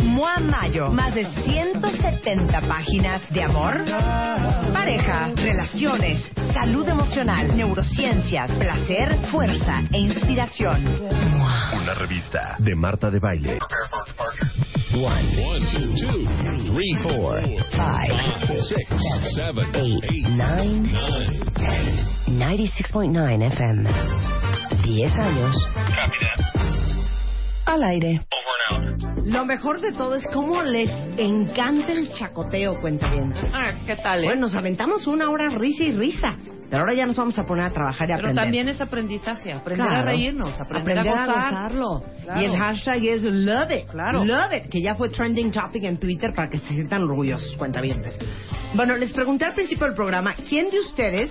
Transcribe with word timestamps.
Mua 0.00 0.38
Mayo, 0.40 0.90
más 0.90 1.14
de 1.14 1.24
170 1.26 2.60
páginas 2.62 3.28
de 3.30 3.42
amor, 3.42 3.84
pareja, 4.72 5.28
relaciones, 5.36 6.30
salud 6.54 6.88
emocional, 6.88 7.54
neurociencias, 7.56 8.50
placer, 8.52 9.16
fuerza 9.30 9.82
e 9.92 9.98
inspiración. 9.98 10.84
Una 11.74 11.94
revista 11.94 12.56
de 12.58 12.74
Marta 12.74 13.10
de 13.10 13.18
Baile. 13.18 13.58
One, 14.94 15.22
two, 15.96 16.72
three, 16.72 16.96
four, 17.02 17.42
Five, 17.72 18.58
six, 18.68 18.86
seven, 19.34 19.66
eight, 19.74 20.04
eight, 20.10 20.28
nine, 20.30 20.90
ten. 21.54 22.38
96.9 22.38 23.42
FM. 23.52 23.88
10 24.82 25.18
años. 25.18 25.56
Al 27.68 27.82
aire. 27.84 28.26
Lo 29.24 29.44
mejor 29.44 29.80
de 29.82 29.92
todo 29.92 30.14
es 30.14 30.24
cómo 30.32 30.62
les 30.62 30.90
encanta 31.18 31.92
el 31.92 32.12
chacoteo, 32.14 32.80
cuenta 32.80 33.12
bien. 33.12 33.30
Ah, 33.52 33.72
¿qué 33.86 33.94
tal? 33.96 34.22
eh? 34.24 34.26
Bueno, 34.26 34.40
nos 34.42 34.54
aventamos 34.54 35.06
una 35.06 35.28
hora 35.28 35.50
risa 35.50 35.84
y 35.84 35.92
risa. 35.92 36.36
Pero 36.70 36.82
ahora 36.82 36.94
ya 36.94 37.06
nos 37.06 37.16
vamos 37.16 37.38
a 37.38 37.44
poner 37.46 37.64
a 37.64 37.70
trabajar 37.70 38.08
y 38.08 38.12
a 38.12 38.16
Pero 38.16 38.28
aprender. 38.28 38.44
también 38.44 38.68
es 38.68 38.80
aprendizaje, 38.80 39.52
aprender 39.52 39.86
Claro. 39.86 40.00
a 40.02 40.04
reírnos, 40.04 40.60
aprender, 40.60 40.98
Aprender 40.98 41.08
a 41.08 41.26
gozar. 41.26 41.50
gozarlo. 41.50 42.02
Claro. 42.24 42.40
Y 42.40 42.44
el 42.44 42.56
hashtag 42.56 43.04
es 43.04 43.22
love 43.24 43.70
it. 43.70 43.86
Claro. 43.90 44.24
Love 44.24 44.52
it, 44.64 44.70
que 44.70 44.80
ya 44.82 44.94
fue 44.94 45.08
trending 45.10 45.50
topic 45.50 45.84
en 45.84 45.98
Twitter 45.98 46.32
para 46.34 46.48
que 46.50 46.58
se 46.58 46.68
sientan 46.74 47.02
orgullosos, 47.04 47.54
cuentavientes. 47.56 48.18
Bueno, 48.74 48.96
les 48.96 49.12
pregunté 49.12 49.44
al 49.46 49.54
principio 49.54 49.86
del 49.86 49.94
programa, 49.94 50.34
¿quién 50.48 50.70
de 50.70 50.80
ustedes, 50.80 51.30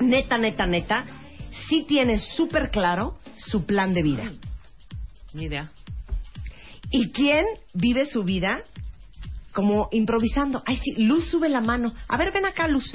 neta, 0.00 0.36
neta, 0.38 0.66
neta, 0.66 1.04
sí 1.68 1.84
tiene 1.88 2.18
súper 2.18 2.70
claro 2.70 3.16
su 3.36 3.64
plan 3.64 3.94
de 3.94 4.02
vida? 4.02 4.24
Ni 5.34 5.44
idea. 5.44 5.70
¿Y 6.90 7.12
quién 7.12 7.44
vive 7.74 8.06
su 8.06 8.24
vida 8.24 8.62
como 9.52 9.88
improvisando? 9.92 10.62
Ay, 10.66 10.76
sí, 10.76 11.04
Luz 11.04 11.30
sube 11.30 11.48
la 11.48 11.60
mano. 11.60 11.92
A 12.08 12.16
ver, 12.16 12.32
ven 12.32 12.46
acá, 12.46 12.66
Luz. 12.68 12.92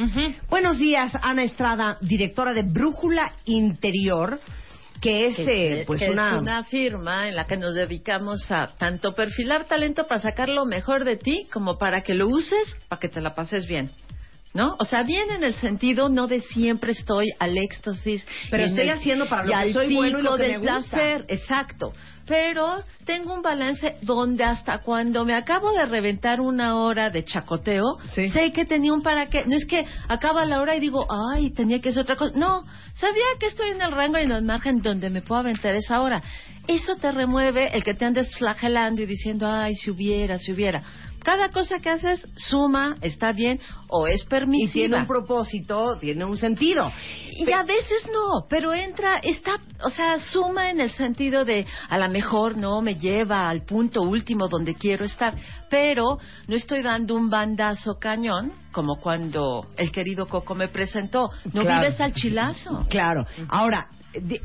Buenos 0.49 0.77
días, 0.77 1.13
Ana 1.21 1.43
Estrada, 1.43 1.97
directora 2.01 2.53
de 2.53 2.63
Brújula 2.63 3.35
Interior, 3.45 4.39
que 5.01 5.25
es, 5.25 5.39
eh, 5.39 5.83
pues, 5.87 5.99
que 6.01 6.09
una... 6.09 6.35
es 6.35 6.41
una 6.41 6.63
firma 6.63 7.27
en 7.27 7.35
la 7.35 7.45
que 7.45 7.57
nos 7.57 7.75
dedicamos 7.75 8.51
a 8.51 8.67
tanto 8.77 9.13
perfilar 9.13 9.65
talento 9.65 10.07
para 10.07 10.21
sacar 10.21 10.49
lo 10.49 10.65
mejor 10.65 11.05
de 11.05 11.17
ti 11.17 11.47
como 11.51 11.77
para 11.77 12.01
que 12.01 12.13
lo 12.13 12.27
uses 12.27 12.75
para 12.87 12.99
que 12.99 13.09
te 13.09 13.21
la 13.21 13.33
pases 13.33 13.67
bien. 13.67 13.91
¿No? 14.55 14.75
O 14.79 14.85
sea, 14.85 15.03
bien 15.03 15.29
en 15.31 15.43
el 15.43 15.53
sentido 15.55 16.09
no 16.09 16.25
de 16.27 16.39
siempre 16.39 16.93
estoy 16.93 17.27
al 17.39 17.55
éxtasis. 17.57 18.25
Pero 18.49 18.63
y 18.63 18.65
estoy 18.67 18.85
el- 18.85 18.97
haciendo 18.97 19.27
para 19.27 19.43
lo 19.43 19.49
y 19.49 19.51
que 19.51 19.55
al 19.55 19.73
soy 19.73 19.87
pico 19.89 19.99
bueno 19.99 20.19
y 20.19 20.23
lo 20.23 20.37
que 20.37 20.43
del 20.43 20.51
me 20.53 20.57
gusta. 20.59 20.73
placer, 20.97 21.25
exacto. 21.27 21.91
Pero 22.25 22.81
tengo 23.05 23.33
un 23.35 23.43
balance 23.43 23.97
donde 24.01 24.43
hasta 24.45 24.79
cuando 24.79 25.25
me 25.25 25.35
acabo 25.35 25.71
de 25.73 25.85
reventar 25.85 26.41
una 26.41 26.77
hora 26.77 27.11
de 27.11 27.23
chacoteo, 27.23 27.83
Sí. 28.15 28.29
sé 28.29 28.51
que 28.51 28.65
tenía 28.65 28.93
un 28.93 29.03
para 29.03 29.27
qué. 29.29 29.45
No 29.45 29.55
es 29.55 29.65
que 29.67 29.85
acaba 30.07 30.43
la 30.45 30.59
hora 30.61 30.75
y 30.75 30.79
digo, 30.79 31.05
ay, 31.33 31.51
tenía 31.51 31.79
que 31.81 31.89
hacer 31.89 32.01
otra 32.01 32.15
cosa. 32.15 32.33
No, 32.35 32.61
sabía 32.95 33.25
que 33.39 33.45
estoy 33.45 33.69
en 33.71 33.81
el 33.81 33.91
rango 33.91 34.17
y 34.17 34.23
en 34.23 34.31
el 34.31 34.41
margen 34.41 34.81
donde 34.81 35.09
me 35.11 35.21
puedo 35.21 35.41
aventar 35.41 35.75
esa 35.75 36.01
hora. 36.01 36.23
Eso 36.67 36.95
te 36.95 37.11
remueve 37.11 37.75
el 37.75 37.83
que 37.83 37.93
te 37.93 38.05
andes 38.05 38.35
flagelando 38.37 39.03
y 39.03 39.05
diciendo, 39.05 39.45
ay, 39.47 39.75
si 39.75 39.91
hubiera, 39.91 40.39
si 40.39 40.51
hubiera. 40.51 40.81
Cada 41.25 41.49
cosa 41.49 41.79
que 41.79 41.89
haces 41.89 42.25
suma, 42.37 42.97
está 43.01 43.31
bien 43.31 43.59
o 43.89 44.05
es 44.07 44.21
Y 44.23 44.27
permisiva. 44.27 44.71
tiene 44.73 44.97
un 44.99 45.07
propósito, 45.07 45.97
tiene 45.99 46.23
un 46.23 46.37
sentido. 46.37 46.91
Y 47.31 47.51
a 47.51 47.63
veces 47.63 48.07
no, 48.13 48.45
pero 48.47 48.73
entra, 48.73 49.17
está, 49.23 49.55
o 49.83 49.89
sea, 49.89 50.19
suma 50.19 50.69
en 50.69 50.79
el 50.79 50.91
sentido 50.91 51.43
de 51.43 51.65
a 51.89 51.97
lo 51.97 52.07
mejor 52.09 52.55
no 52.57 52.81
me 52.81 52.93
lleva 52.95 53.49
al 53.49 53.63
punto 53.65 54.03
último 54.03 54.47
donde 54.47 54.75
quiero 54.75 55.03
estar, 55.03 55.33
pero 55.69 56.19
no 56.47 56.55
estoy 56.55 56.83
dando 56.83 57.15
un 57.15 57.29
bandazo 57.29 57.97
cañón 57.99 58.53
como 58.71 58.97
cuando 59.01 59.65
el 59.77 59.91
querido 59.91 60.27
Coco 60.27 60.53
me 60.53 60.67
presentó. 60.67 61.31
No 61.53 61.63
Claro. 61.63 61.81
vives 61.81 61.99
al 61.99 62.13
chilazo. 62.13 62.85
Claro. 62.89 63.25
Ahora, 63.49 63.87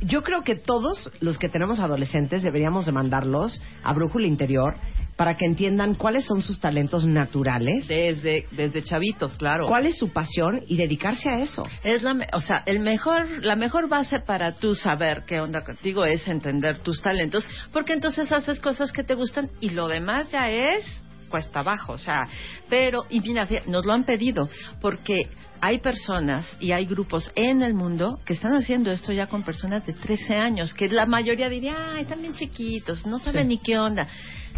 yo 0.02 0.22
creo 0.22 0.42
que 0.42 0.56
todos 0.56 1.12
los 1.20 1.38
que 1.38 1.48
tenemos 1.48 1.78
adolescentes 1.78 2.42
deberíamos 2.42 2.86
de 2.86 2.92
mandarlos 2.92 3.62
a 3.84 3.92
Brújula 3.92 4.26
Interior 4.26 4.74
para 5.20 5.34
que 5.34 5.44
entiendan 5.44 5.96
cuáles 5.96 6.24
son 6.24 6.40
sus 6.40 6.58
talentos 6.60 7.04
naturales, 7.04 7.86
Desde, 7.86 8.46
desde 8.52 8.82
chavitos, 8.82 9.36
claro. 9.36 9.66
cuál 9.66 9.84
es 9.84 9.98
su 9.98 10.08
pasión 10.08 10.62
y 10.66 10.78
dedicarse 10.78 11.28
a 11.28 11.40
eso. 11.40 11.62
Es 11.84 12.02
la, 12.02 12.26
o 12.32 12.40
sea, 12.40 12.62
el 12.64 12.80
mejor, 12.80 13.44
la 13.44 13.54
mejor 13.54 13.86
base 13.86 14.20
para 14.20 14.52
tú 14.52 14.74
saber 14.74 15.24
qué 15.26 15.38
onda 15.38 15.62
contigo 15.62 16.06
es 16.06 16.26
entender 16.26 16.78
tus 16.78 17.02
talentos, 17.02 17.46
porque 17.70 17.92
entonces 17.92 18.32
haces 18.32 18.60
cosas 18.60 18.92
que 18.92 19.04
te 19.04 19.12
gustan 19.12 19.50
y 19.60 19.68
lo 19.68 19.88
demás 19.88 20.30
ya 20.30 20.48
es 20.48 20.86
cuesta 21.28 21.60
abajo, 21.60 21.92
o 21.92 21.98
sea, 21.98 22.26
pero 22.70 23.04
y 23.10 23.20
mira, 23.20 23.46
nos 23.66 23.84
lo 23.84 23.92
han 23.92 24.04
pedido 24.04 24.48
porque 24.80 25.28
hay 25.60 25.80
personas 25.80 26.46
y 26.60 26.72
hay 26.72 26.86
grupos 26.86 27.30
en 27.34 27.62
el 27.62 27.74
mundo 27.74 28.18
que 28.24 28.32
están 28.32 28.54
haciendo 28.54 28.90
esto 28.90 29.12
ya 29.12 29.26
con 29.26 29.42
personas 29.42 29.84
de 29.86 29.92
13 29.92 30.36
años, 30.36 30.72
que 30.72 30.88
la 30.88 31.04
mayoría 31.04 31.50
diría, 31.50 31.76
ay, 31.94 32.02
están 32.02 32.22
bien 32.22 32.34
chiquitos, 32.34 33.06
no 33.06 33.18
saben 33.18 33.48
ni 33.48 33.58
qué 33.58 33.78
onda. 33.78 34.08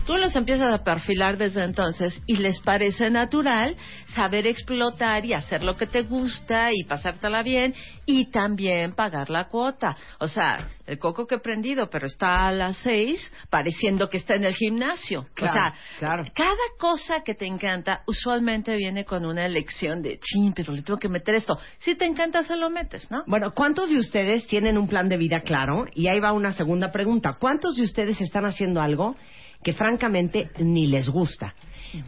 Tú 0.07 0.15
los 0.15 0.35
empiezas 0.35 0.75
a 0.75 0.83
perfilar 0.83 1.39
desde 1.39 1.63
entonces 1.63 2.21
y 2.27 2.37
les 2.37 2.61
parece 2.61 3.09
natural 3.11 3.77
saber 4.07 4.47
explotar 4.47 5.25
y 5.25 5.33
hacer 5.33 5.63
lo 5.63 5.77
que 5.77 5.87
te 5.87 6.03
gusta 6.03 6.71
y 6.73 6.83
pasártela 6.85 7.43
bien 7.43 7.73
y 8.05 8.31
también 8.31 8.95
pagar 8.95 9.31
la 9.31 9.45
cuota. 9.49 9.97
O 10.19 10.27
sea, 10.27 10.69
el 10.87 10.99
coco 10.99 11.27
que 11.27 11.37
he 11.37 11.39
prendido, 11.39 11.89
pero 11.89 12.07
está 12.07 12.49
a 12.49 12.53
las 12.53 12.77
seis 12.79 13.21
pareciendo 13.49 14.09
que 14.09 14.17
está 14.17 14.35
en 14.35 14.45
el 14.45 14.55
gimnasio. 14.55 15.27
Claro, 15.35 15.53
o 15.53 15.55
sea, 15.55 15.75
claro. 15.99 16.25
cada 16.35 16.57
cosa 16.79 17.23
que 17.23 17.35
te 17.35 17.47
encanta 17.47 18.03
usualmente 18.07 18.77
viene 18.77 19.05
con 19.05 19.25
una 19.25 19.47
elección 19.47 20.03
de, 20.03 20.19
chin, 20.19 20.53
pero 20.53 20.73
le 20.73 20.83
tengo 20.83 20.99
que 20.99 21.09
meter 21.09 21.37
esto. 21.37 21.59
Si 21.79 21.95
te 21.95 22.07
encanta, 22.07 22.43
se 22.43 22.57
lo 22.57 22.71
metes, 22.71 23.11
¿no? 23.11 23.23
Bueno, 23.27 23.53
¿cuántos 23.55 23.91
de 23.91 23.99
ustedes 23.99 24.47
tienen 24.47 24.79
un 24.79 24.89
plan 24.89 25.09
de 25.09 25.17
vida 25.17 25.41
claro? 25.41 25.87
Y 25.95 26.09
ahí 26.09 26.19
va 26.19 26.33
una 26.33 26.53
segunda 26.53 26.91
pregunta. 26.91 27.37
¿Cuántos 27.39 27.77
de 27.77 27.83
ustedes 27.83 28.21
están 28.21 28.45
haciendo 28.45 28.81
algo 28.81 29.17
que 29.63 29.73
francamente 29.73 30.51
ni 30.59 30.87
les 30.87 31.09
gusta? 31.09 31.55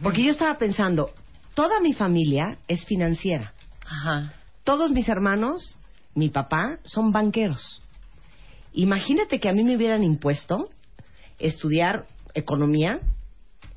Porque 0.01 0.23
yo 0.23 0.31
estaba 0.31 0.57
pensando, 0.57 1.11
toda 1.53 1.79
mi 1.79 1.93
familia 1.93 2.57
es 2.67 2.85
financiera. 2.85 3.53
Ajá. 3.85 4.33
Todos 4.63 4.91
mis 4.91 5.07
hermanos, 5.07 5.77
mi 6.15 6.29
papá, 6.29 6.79
son 6.83 7.11
banqueros. 7.11 7.81
Imagínate 8.73 9.39
que 9.39 9.47
a 9.47 9.53
mí 9.53 9.63
me 9.63 9.75
hubieran 9.75 10.03
impuesto 10.03 10.69
estudiar 11.39 12.07
economía 12.33 12.99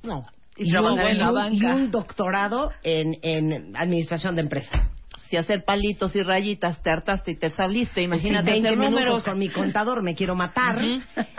No. 0.02 0.24
Y 0.56 0.64
y, 0.64 0.74
un, 0.74 0.82
trabajar 0.82 1.10
en 1.10 1.18
la 1.18 1.30
banca. 1.30 1.54
y 1.56 1.64
un 1.64 1.90
doctorado 1.92 2.72
en, 2.82 3.16
en 3.22 3.76
administración 3.76 4.34
de 4.34 4.42
empresas. 4.42 4.90
Si 5.28 5.36
hacer 5.36 5.64
palitos 5.64 6.14
y 6.16 6.22
rayitas 6.22 6.82
te 6.82 6.90
hartaste 6.90 7.32
y 7.32 7.36
te 7.36 7.50
saliste, 7.50 8.00
imagínate 8.02 8.46
Sí, 8.46 8.52
20 8.62 8.68
hacer 8.68 8.78
números. 8.90 9.22
con 9.22 9.38
mi 9.38 9.48
contador, 9.50 10.02
me 10.02 10.14
quiero 10.14 10.34
matar. 10.34 10.80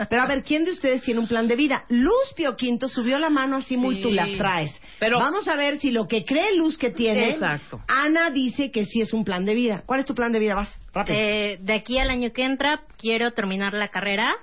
Pero 0.08 0.22
a 0.22 0.26
ver, 0.26 0.42
¿quién 0.44 0.64
de 0.64 0.70
ustedes 0.72 1.02
tiene 1.02 1.18
un 1.20 1.26
plan 1.26 1.48
de 1.48 1.56
vida? 1.56 1.84
Luz 1.88 2.32
Pio 2.36 2.54
Quinto 2.56 2.88
subió 2.88 3.18
la 3.18 3.30
mano 3.30 3.56
así 3.56 3.76
muy 3.76 3.96
Sí. 3.96 4.02
tú 4.02 4.10
las 4.12 4.30
traes. 4.36 4.72
Pero- 5.00 5.18
Vamos 5.18 5.48
a 5.48 5.56
ver 5.56 5.78
si 5.80 5.90
lo 5.90 6.06
que 6.06 6.24
cree 6.24 6.56
Luz 6.56 6.78
que 6.78 6.90
tiene, 6.90 7.30
Exacto. 7.30 7.80
Ana 7.88 8.30
dice 8.30 8.70
que 8.70 8.84
sí 8.84 9.00
es 9.00 9.12
un 9.12 9.24
plan 9.24 9.44
de 9.44 9.54
vida. 9.54 9.82
¿Cuál 9.86 10.00
es 10.00 10.06
tu 10.06 10.14
plan 10.14 10.30
de 10.32 10.38
vida? 10.38 10.54
Vas. 10.54 10.68
Eh, 11.06 11.58
de 11.60 11.72
aquí 11.72 11.98
al 11.98 12.10
año 12.10 12.32
que 12.32 12.42
entra 12.44 12.80
quiero 12.98 13.30
terminar 13.32 13.74
la 13.74 13.88
carrera. 13.88 14.34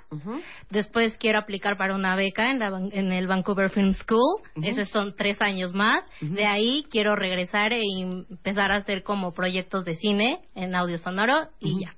Después 0.70 1.18
quiero 1.18 1.40
aplicar 1.40 1.78
para 1.78 1.96
una 1.96 2.16
beca 2.16 2.50
en, 2.52 2.60
la 2.60 2.70
Van- 2.72 2.90
en 2.94 3.12
el 3.12 3.28
Vancouver 3.28 3.70
Film 3.70 3.94
School. 3.94 4.42
Esos 4.64 4.90
son 4.90 5.14
tres 5.18 5.42
años 5.42 5.74
más. 5.74 6.04
De 6.22 6.46
ahí 6.46 6.86
quiero 6.90 7.16
regresar 7.16 7.74
e 7.74 7.82
empezar 8.02 8.72
a 8.72 8.78
hacer 8.78 9.04
como 9.04 9.34
proyectos 9.34 9.86
de 9.86 9.96
cine 9.96 10.40
en 10.56 10.76
audio 10.76 10.98
sonoro 10.98 11.48
y 11.60 11.82
ya. 11.82 11.94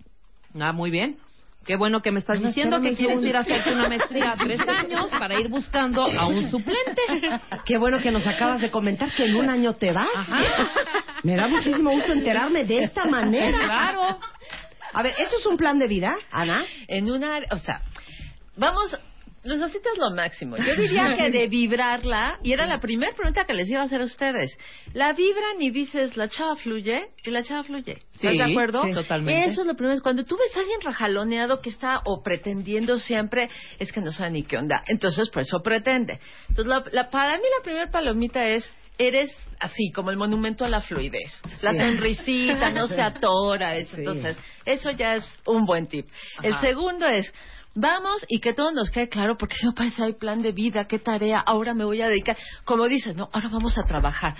Ah, 0.59 0.71
muy 0.73 0.89
bien. 0.89 1.17
Qué 1.65 1.75
bueno 1.75 2.01
que 2.01 2.09
me 2.11 2.19
estás 2.19 2.39
No, 2.41 2.47
diciendo 2.47 2.77
que 2.81 2.95
quieres 2.95 3.19
segundo. 3.19 3.27
ir 3.27 3.35
a 3.37 3.41
hacerte 3.41 3.71
una 3.73 3.87
maestría 3.87 4.31
a 4.31 4.37
tres 4.37 4.59
años 4.67 5.05
para 5.11 5.39
ir 5.39 5.49
buscando 5.49 6.01
a 6.03 6.25
un 6.27 6.49
suplente. 6.49 7.01
Qué 7.65 7.77
bueno 7.77 7.99
que 7.99 8.09
nos 8.09 8.25
acabas 8.25 8.59
de 8.61 8.71
comentar 8.71 9.11
que 9.11 9.25
en 9.25 9.35
un 9.35 9.49
año 9.49 9.73
te 9.73 9.91
vas. 9.91 10.07
Ajá. 10.15 10.37
Me 11.21 11.35
da 11.35 11.47
muchísimo 11.47 11.91
gusto 11.91 12.11
enterarme 12.13 12.63
de 12.63 12.85
esta 12.85 13.05
manera. 13.05 13.59
Claro. 13.59 14.17
A 14.93 15.03
ver, 15.03 15.13
¿eso 15.19 15.37
es 15.37 15.45
un 15.45 15.57
plan 15.57 15.79
de 15.79 15.87
vida, 15.87 16.15
Ana? 16.31 16.63
en 16.87 17.09
una, 17.11 17.39
o 17.51 17.57
sea, 17.57 17.81
vamos 18.57 18.97
Lucecita 19.41 19.89
es 19.93 19.97
lo 19.97 20.11
máximo. 20.11 20.57
Yo 20.57 20.75
diría 20.75 21.13
que 21.15 21.29
de 21.31 21.47
vibrarla, 21.47 22.39
y 22.43 22.51
era 22.51 22.65
la 22.67 22.81
primera 22.81 23.15
pregunta 23.15 23.45
que 23.45 23.53
les 23.53 23.69
iba 23.69 23.79
a 23.79 23.85
hacer 23.85 24.01
a 24.01 24.03
ustedes. 24.03 24.57
La 24.93 25.13
vibran 25.13 25.61
y 25.61 25.69
dices, 25.71 26.17
la 26.17 26.27
chava 26.27 26.57
fluye, 26.57 27.07
y 27.23 27.29
la 27.31 27.41
chava 27.43 27.63
fluye. 27.63 27.93
¿Estás 28.13 28.19
Sí, 28.33 28.37
de 28.37 28.43
acuerdo? 28.43 28.83
sí, 28.83 28.91
totalmente. 28.93 29.45
Eso 29.49 29.61
es 29.61 29.67
lo 29.67 29.75
primero. 29.77 30.01
Cuando 30.01 30.25
tú 30.25 30.35
ves 30.37 30.53
a 30.57 30.59
alguien 30.59 30.81
rajaloneado 30.81 31.61
que 31.61 31.69
está 31.69 32.01
o 32.03 32.21
pretendiendo 32.21 32.99
siempre, 32.99 33.49
es 33.79 33.93
que 33.93 34.01
no 34.01 34.11
sabe 34.11 34.31
ni 34.31 34.43
qué 34.43 34.57
onda. 34.57 34.83
Entonces, 34.87 35.29
por 35.29 35.41
eso 35.43 35.61
pretende. 35.63 36.19
Entonces, 36.49 36.65
la, 36.67 36.83
la- 36.91 37.09
para 37.09 37.37
mí 37.37 37.43
la 37.57 37.63
primera 37.63 37.89
palomita 37.89 38.45
es, 38.45 38.69
eres 38.99 39.31
así, 39.59 39.91
como 39.91 40.11
el 40.11 40.17
monumento 40.17 40.63
a 40.65 40.69
la 40.69 40.81
fluidez. 40.81 41.31
La 41.63 41.73
sonrisita, 41.73 42.69
no 42.69 42.87
se 42.87 43.01
atora. 43.01 43.75
es- 43.77 43.91
Entonces, 43.93 44.37
eso 44.65 44.91
ya 44.91 45.15
es 45.15 45.33
un 45.47 45.65
buen 45.65 45.87
tip. 45.87 46.05
El 46.43 46.51
segundo 46.59 47.07
es, 47.07 47.33
vamos 47.73 48.23
y 48.27 48.39
que 48.39 48.53
todo 48.53 48.71
nos 48.71 48.91
quede 48.91 49.09
claro, 49.09 49.37
porque 49.37 49.55
no 49.63 49.73
parece 49.73 50.03
hay 50.03 50.13
plan 50.13 50.41
de 50.41 50.51
vida, 50.51 50.85
qué 50.85 50.99
tarea, 50.99 51.39
ahora 51.39 51.73
me 51.73 51.85
voy 51.85 52.01
a 52.01 52.07
dedicar. 52.07 52.37
Como 52.65 52.87
dices, 52.87 53.15
no, 53.15 53.29
ahora 53.33 53.47
vamos 53.51 53.77
a 53.77 53.83
trabajar. 53.83 54.35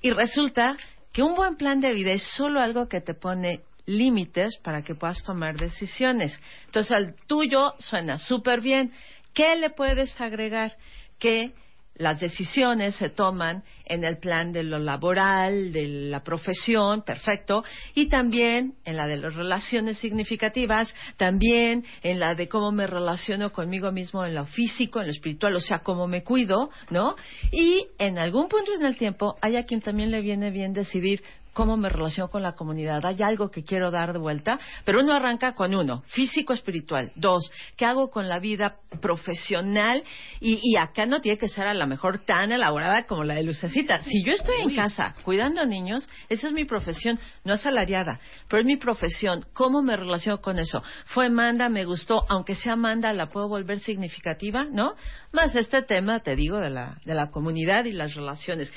Y 0.00 0.10
resulta 0.10 0.76
que 1.12 1.22
un 1.22 1.34
buen 1.34 1.56
plan 1.56 1.80
de 1.80 1.92
vida 1.92 2.12
es 2.12 2.22
solo 2.36 2.60
algo 2.60 2.88
que 2.88 3.00
te 3.00 3.14
pone 3.14 3.60
límites 3.86 4.58
para 4.62 4.82
que 4.82 4.94
puedas 4.94 5.22
tomar 5.24 5.56
decisiones. 5.56 6.40
Entonces, 6.66 6.92
al 6.92 7.14
tuyo 7.26 7.74
suena 7.78 8.18
súper 8.18 8.60
bien. 8.60 8.92
¿Qué 9.34 9.56
le 9.56 9.70
puedes 9.70 10.18
agregar? 10.20 10.76
Que 11.18 11.52
las 11.96 12.18
decisiones 12.20 12.96
se 12.96 13.08
toman 13.08 13.62
en 13.84 14.02
el 14.02 14.18
plan 14.18 14.52
de 14.52 14.64
lo 14.64 14.78
laboral, 14.78 15.72
de 15.72 15.86
la 15.86 16.24
profesión, 16.24 17.02
perfecto, 17.02 17.64
y 17.94 18.06
también 18.06 18.74
en 18.84 18.96
la 18.96 19.06
de 19.06 19.16
las 19.16 19.34
relaciones 19.34 19.98
significativas, 19.98 20.94
también 21.16 21.84
en 22.02 22.18
la 22.18 22.34
de 22.34 22.48
cómo 22.48 22.72
me 22.72 22.86
relaciono 22.86 23.52
conmigo 23.52 23.92
mismo 23.92 24.24
en 24.24 24.34
lo 24.34 24.46
físico, 24.46 25.00
en 25.00 25.06
lo 25.06 25.12
espiritual, 25.12 25.54
o 25.54 25.60
sea, 25.60 25.80
cómo 25.80 26.06
me 26.08 26.24
cuido, 26.24 26.70
¿no? 26.90 27.14
Y 27.52 27.86
en 27.98 28.18
algún 28.18 28.48
punto 28.48 28.72
en 28.74 28.84
el 28.84 28.96
tiempo 28.96 29.36
hay 29.40 29.56
a 29.56 29.64
quien 29.64 29.80
también 29.80 30.10
le 30.10 30.20
viene 30.20 30.50
bien 30.50 30.72
decidir 30.72 31.22
cómo 31.54 31.76
me 31.78 31.88
relaciono 31.88 32.28
con 32.28 32.42
la 32.42 32.52
comunidad. 32.52 33.06
Hay 33.06 33.22
algo 33.22 33.50
que 33.50 33.64
quiero 33.64 33.90
dar 33.90 34.12
de 34.12 34.18
vuelta, 34.18 34.58
pero 34.84 35.00
uno 35.00 35.14
arranca 35.14 35.54
con 35.54 35.74
uno, 35.74 36.02
físico 36.08 36.52
espiritual. 36.52 37.12
Dos, 37.14 37.50
¿qué 37.76 37.86
hago 37.86 38.10
con 38.10 38.28
la 38.28 38.38
vida 38.38 38.76
profesional? 39.00 40.04
Y, 40.40 40.60
y 40.62 40.76
acá 40.76 41.06
no 41.06 41.20
tiene 41.20 41.38
que 41.38 41.48
ser 41.48 41.66
a 41.66 41.74
lo 41.74 41.86
mejor 41.86 42.18
tan 42.26 42.52
elaborada 42.52 43.04
como 43.04 43.24
la 43.24 43.34
de 43.34 43.44
Lucecita. 43.44 44.02
Si 44.02 44.22
yo 44.22 44.32
estoy 44.32 44.56
en 44.60 44.74
casa 44.74 45.14
cuidando 45.24 45.62
a 45.62 45.64
niños, 45.64 46.08
esa 46.28 46.48
es 46.48 46.52
mi 46.52 46.64
profesión, 46.64 47.18
no 47.44 47.54
asalariada, 47.54 48.20
pero 48.48 48.60
es 48.60 48.66
mi 48.66 48.76
profesión. 48.76 49.46
¿Cómo 49.54 49.82
me 49.82 49.96
relaciono 49.96 50.40
con 50.40 50.58
eso? 50.58 50.82
Fue 51.06 51.30
Manda, 51.30 51.68
me 51.68 51.84
gustó, 51.84 52.24
aunque 52.28 52.56
sea 52.56 52.76
Manda, 52.76 53.12
la 53.12 53.28
puedo 53.28 53.48
volver 53.48 53.78
significativa, 53.80 54.64
¿no? 54.64 54.94
Más 55.32 55.54
este 55.54 55.82
tema, 55.82 56.20
te 56.20 56.34
digo, 56.36 56.58
de 56.58 56.70
la, 56.70 56.98
de 57.04 57.14
la 57.14 57.30
comunidad 57.30 57.84
y 57.84 57.92
las 57.92 58.14
relaciones. 58.14 58.72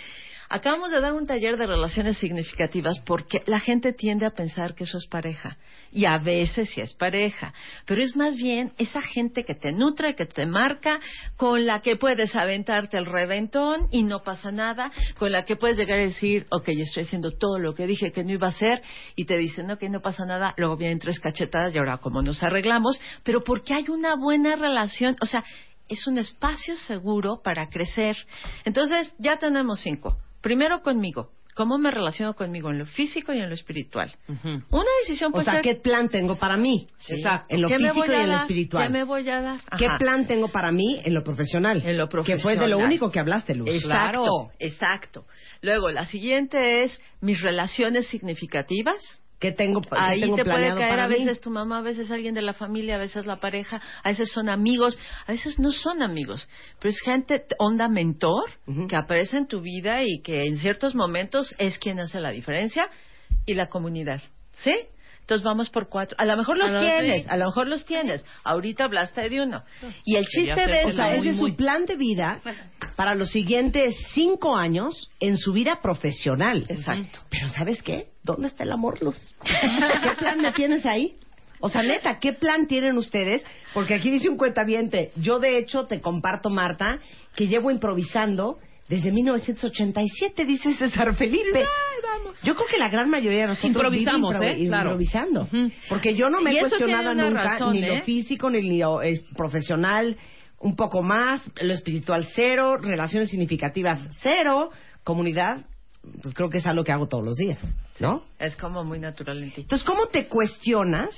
Acabamos 0.50 0.92
de 0.92 1.02
dar 1.02 1.14
un 1.14 1.28
taller 1.28 1.58
de 1.58 1.68
relaciones 1.68 2.18
significativas 2.18 3.00
porque 3.00 3.42
la 3.48 3.60
gente 3.60 3.92
tiende 3.92 4.26
a 4.26 4.32
pensar 4.32 4.76
que 4.76 4.86
eso 4.86 4.98
es 4.98 5.06
pareja. 5.08 5.58
Y 5.92 6.06
a 6.06 6.18
veces 6.18 6.70
sí 6.70 6.82
es 6.82 6.94
pareja. 6.94 7.54
Pero 7.86 8.02
es 8.02 8.16
más 8.16 8.36
bien 8.36 8.72
esa 8.78 9.02
gente 9.02 9.44
que 9.44 9.56
te 9.56 9.72
nutre, 9.72 10.16
que 10.16 10.26
te 10.26 10.46
marca, 10.46 11.00
con 11.36 11.66
la 11.66 11.82
que 11.82 11.96
puedes 11.96 12.36
aventarte 12.36 12.98
el 12.98 13.06
reventón 13.06 13.88
y 13.92 14.04
no 14.04 14.24
pasa 14.24 14.52
nada, 14.52 14.92
con 15.18 15.32
la 15.32 15.44
que 15.44 15.56
puedes 15.56 15.78
llegar 15.78 16.00
a 16.00 16.04
decir, 16.04 16.46
ok, 16.50 16.70
estoy 16.70 17.04
haciendo 17.04 17.32
todo 17.32 17.60
lo 17.60 17.74
que 17.74 17.88
dije 17.88 18.12
que 18.12 18.24
no 18.24 18.32
iba 18.32 18.48
a 18.48 18.52
hacer, 18.52 18.82
y 19.16 19.26
te 19.26 19.38
dicen, 19.38 19.70
ok, 19.72 19.84
no 19.84 20.02
pasa 20.02 20.26
nada, 20.26 20.54
luego 20.58 20.78
vienen 20.78 21.00
tres 21.00 21.20
cachetadas 21.20 21.74
y 21.74 21.78
ahora 21.78 21.98
cómo 21.98 22.22
nos 22.22 22.44
arreglamos, 22.44 23.00
pero 23.24 23.44
porque 23.44 23.74
hay 23.74 23.86
una 23.90 24.16
buena 24.16 24.56
relación, 24.56 25.16
o 25.22 25.26
sea, 25.26 25.44
es 25.88 26.06
un 26.08 26.18
espacio 26.18 26.76
seguro 26.78 27.42
para 27.44 27.70
crecer. 27.70 28.18
Entonces, 28.66 29.14
ya 29.20 29.38
tenemos 29.38 29.80
cinco. 29.80 30.18
Primero 30.42 30.82
conmigo. 30.82 31.32
¿Cómo 31.56 31.80
me 31.80 31.90
relaciono 31.90 32.36
conmigo 32.36 32.70
en 32.70 32.78
lo 32.78 32.86
físico 32.86 33.34
y 33.34 33.40
en 33.40 33.50
lo 33.50 33.56
espiritual? 33.56 34.14
Una 34.70 34.86
decisión 35.02 35.30
O 35.30 35.34
puede 35.34 35.46
sea, 35.46 35.54
ser... 35.56 35.64
¿qué 35.64 35.74
plan 35.76 36.08
tengo 36.08 36.38
para 36.38 36.56
mí? 36.56 36.86
Sí. 37.00 37.16
En 37.50 37.62
lo 37.62 37.68
¿Qué 37.68 37.80
me 37.80 37.90
físico 37.94 38.12
y 38.12 38.16
en 38.16 38.30
lo 38.30 38.36
espiritual. 38.38 38.84
¿Qué 38.86 38.94
me 38.94 39.04
voy 39.04 39.28
a 39.28 39.42
dar? 39.42 39.60
¿Qué 39.76 39.88
Ajá. 39.88 39.98
plan 39.98 40.28
tengo 40.28 40.50
para 40.50 40.72
mí 40.72 41.02
en 41.04 41.16
lo 41.16 41.24
profesional? 41.24 41.82
En 41.84 41.98
lo 41.98 42.08
Que 42.10 42.38
fue 42.38 42.52
de 42.52 42.68
lo 42.68 42.78
profesional. 42.78 42.86
único 42.86 43.10
que 43.10 43.20
hablaste, 43.20 43.56
Luz. 43.56 43.70
Exacto, 43.70 44.52
exacto. 44.60 45.26
Luego, 45.64 45.90
la 45.90 46.06
siguiente 46.06 46.84
es 46.84 47.02
mis 47.22 47.42
relaciones 47.42 48.06
significativas. 48.08 49.24
¿Qué 49.40 49.52
tengo, 49.52 49.82
qué 49.82 49.90
Ahí 49.92 50.22
tengo 50.22 50.36
te 50.36 50.46
puede 50.46 50.74
caer 50.74 51.00
a 51.00 51.08
mí? 51.08 51.16
veces 51.20 51.42
tu 51.42 51.52
mamá, 51.52 51.80
a 51.80 51.82
veces 51.82 52.10
alguien 52.10 52.34
de 52.34 52.42
la 52.42 52.54
familia, 52.54 52.96
a 52.96 52.98
veces 52.98 53.28
la 53.28 53.40
pareja, 53.40 53.80
a 54.04 54.10
veces 54.10 54.32
son 54.32 54.50
amigos, 54.50 54.98
a 55.28 55.32
veces 55.32 55.60
no 55.60 55.72
son 55.72 56.02
amigos, 56.02 56.48
pero 56.80 56.90
es 56.90 57.00
gente 57.02 57.46
onda 57.60 57.88
mentor 57.88 58.50
que 58.90 58.96
aparece 58.96 59.38
en 59.38 59.48
tu 59.48 59.62
vida 59.62 60.02
y 60.04 60.22
que 60.22 60.46
en 60.46 60.58
ciertos 60.58 60.96
momentos 60.96 61.54
es 61.60 61.78
quien 61.78 62.00
hace 62.00 62.20
la 62.20 62.32
diferencia 62.32 62.90
y 63.46 63.54
la 63.54 63.68
comunidad, 63.68 64.24
¿sí? 64.64 64.74
Entonces 65.28 65.44
vamos 65.44 65.70
por 65.70 65.90
cuatro. 65.90 66.16
A 66.22 66.24
lo 66.24 66.38
mejor 66.38 66.58
los 66.58 66.72
A 66.72 66.80
tienes, 66.80 67.24
sí. 67.24 67.30
a 67.30 67.36
lo 67.36 67.48
mejor 67.48 67.68
los 67.68 67.84
tienes. 67.84 68.24
Ahorita 68.46 68.86
hablaste 68.86 69.28
de 69.30 69.42
uno. 69.42 69.62
Y 70.06 70.16
el 70.16 70.26
chiste 70.26 70.56
de 70.56 70.86
O 70.86 70.88
eso 70.88 70.96
sea, 70.96 71.08
muy, 71.10 71.18
ese 71.18 71.30
es 71.32 71.38
su 71.38 71.54
plan 71.54 71.86
de 71.86 71.98
vida 71.98 72.40
para 72.96 73.14
los 73.14 73.30
siguientes 73.30 73.94
cinco 74.14 74.56
años 74.56 75.10
en 75.20 75.36
su 75.36 75.52
vida 75.52 75.82
profesional. 75.82 76.66
Exacto. 76.70 77.20
Pero 77.30 77.50
¿sabes 77.50 77.84
qué? 77.84 78.08
¿Dónde 78.24 78.48
está 78.48 78.64
el 78.64 78.72
amor, 78.72 79.04
Luz? 79.04 79.36
¿Qué 79.44 80.12
plan 80.18 80.40
me 80.40 80.54
tienes 80.54 80.86
ahí? 80.86 81.18
O 81.60 81.68
sea, 81.68 81.84
neta, 81.84 82.20
¿qué 82.20 82.32
plan 82.32 82.66
tienen 82.66 82.98
ustedes? 82.98 83.46
Porque 83.74 83.96
aquí 83.96 84.10
dice 84.10 84.30
un 84.30 84.38
cuentaviente. 84.38 85.12
Yo, 85.18 85.40
de 85.40 85.58
hecho, 85.58 85.88
te 85.88 86.00
comparto, 86.00 86.50
Marta, 86.50 87.00
que 87.36 87.48
llevo 87.48 87.70
improvisando 87.70 88.60
desde 88.88 89.12
1987, 89.12 90.46
dice 90.46 90.74
César 90.76 91.16
Felipe. 91.16 91.66
Yo 92.44 92.56
creo 92.56 92.68
que 92.68 92.78
la 92.78 92.90
gran 92.90 93.10
mayoría 93.10 93.42
de 93.42 93.48
nosotros 93.48 93.76
Improvisamos, 93.76 94.36
¿eh? 94.36 94.66
Claro. 94.68 94.90
improvisando. 94.92 95.48
Porque 95.90 96.16
yo 96.16 96.28
no 96.28 96.42
me 96.42 96.54
Y 96.54 96.58
he 96.58 96.60
cuestionado 96.62 97.14
nunca 97.14 97.44
razón, 97.44 97.74
ni 97.74 97.82
lo 97.82 97.96
¿eh? 97.96 98.02
físico 98.04 98.50
ni 98.50 98.80
lo 98.80 99.02
es, 99.02 99.24
profesional, 99.36 100.18
un 100.60 100.76
poco 100.76 101.02
más, 101.04 101.50
lo 101.62 101.74
espiritual 101.74 102.28
cero, 102.34 102.78
relaciones 102.78 103.30
significativas 103.30 104.08
cero, 104.22 104.70
comunidad, 105.04 105.66
pues 106.22 106.34
creo 106.34 106.50
que 106.50 106.60
es 106.60 106.66
algo 106.66 106.84
que 106.84 106.92
hago 106.92 107.08
todos 107.08 107.26
los 107.26 107.36
días, 107.36 107.60
¿no? 108.00 108.24
Es 108.40 108.56
como 108.56 108.84
muy 108.84 109.00
natural 109.00 109.44
en 109.44 109.52
ti. 109.52 109.62
Entonces, 109.62 109.86
¿cómo 109.86 110.08
te 110.08 110.28
cuestionas? 110.28 111.10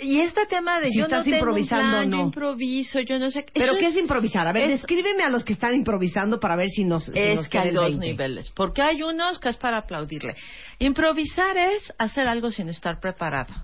Y 0.00 0.20
este 0.20 0.46
tema 0.46 0.80
de 0.80 0.90
Si 0.90 0.98
yo 0.98 1.04
estás 1.04 1.18
no 1.20 1.24
tengo 1.24 1.36
improvisando 1.38 1.90
plan, 1.98 2.10
no. 2.10 2.16
yo 2.16 2.22
improviso, 2.24 3.00
yo 3.00 3.18
no 3.18 3.30
sé. 3.30 3.46
¿Pero 3.54 3.74
qué 3.78 3.86
es 3.86 3.96
improvisar? 3.96 4.46
A 4.48 4.52
ver, 4.52 4.64
es- 4.64 4.80
descríbeme 4.80 5.22
a 5.22 5.28
los 5.30 5.44
que 5.44 5.52
están 5.52 5.74
improvisando 5.74 6.40
para 6.40 6.56
ver 6.56 6.68
si 6.68 6.84
nos, 6.84 7.04
si 7.04 7.12
es 7.18 7.36
nos 7.36 7.48
que 7.48 7.58
hay 7.58 7.70
dos 7.70 7.88
20. 7.90 8.06
niveles, 8.06 8.50
porque 8.50 8.82
hay 8.82 9.02
unos 9.02 9.38
que 9.38 9.48
es 9.50 9.56
para 9.56 9.78
aplaudirle. 9.78 10.34
Improvisar 10.80 11.56
es 11.56 11.92
hacer 11.98 12.26
algo 12.26 12.50
sin 12.50 12.68
estar 12.68 12.98
preparado. 13.00 13.54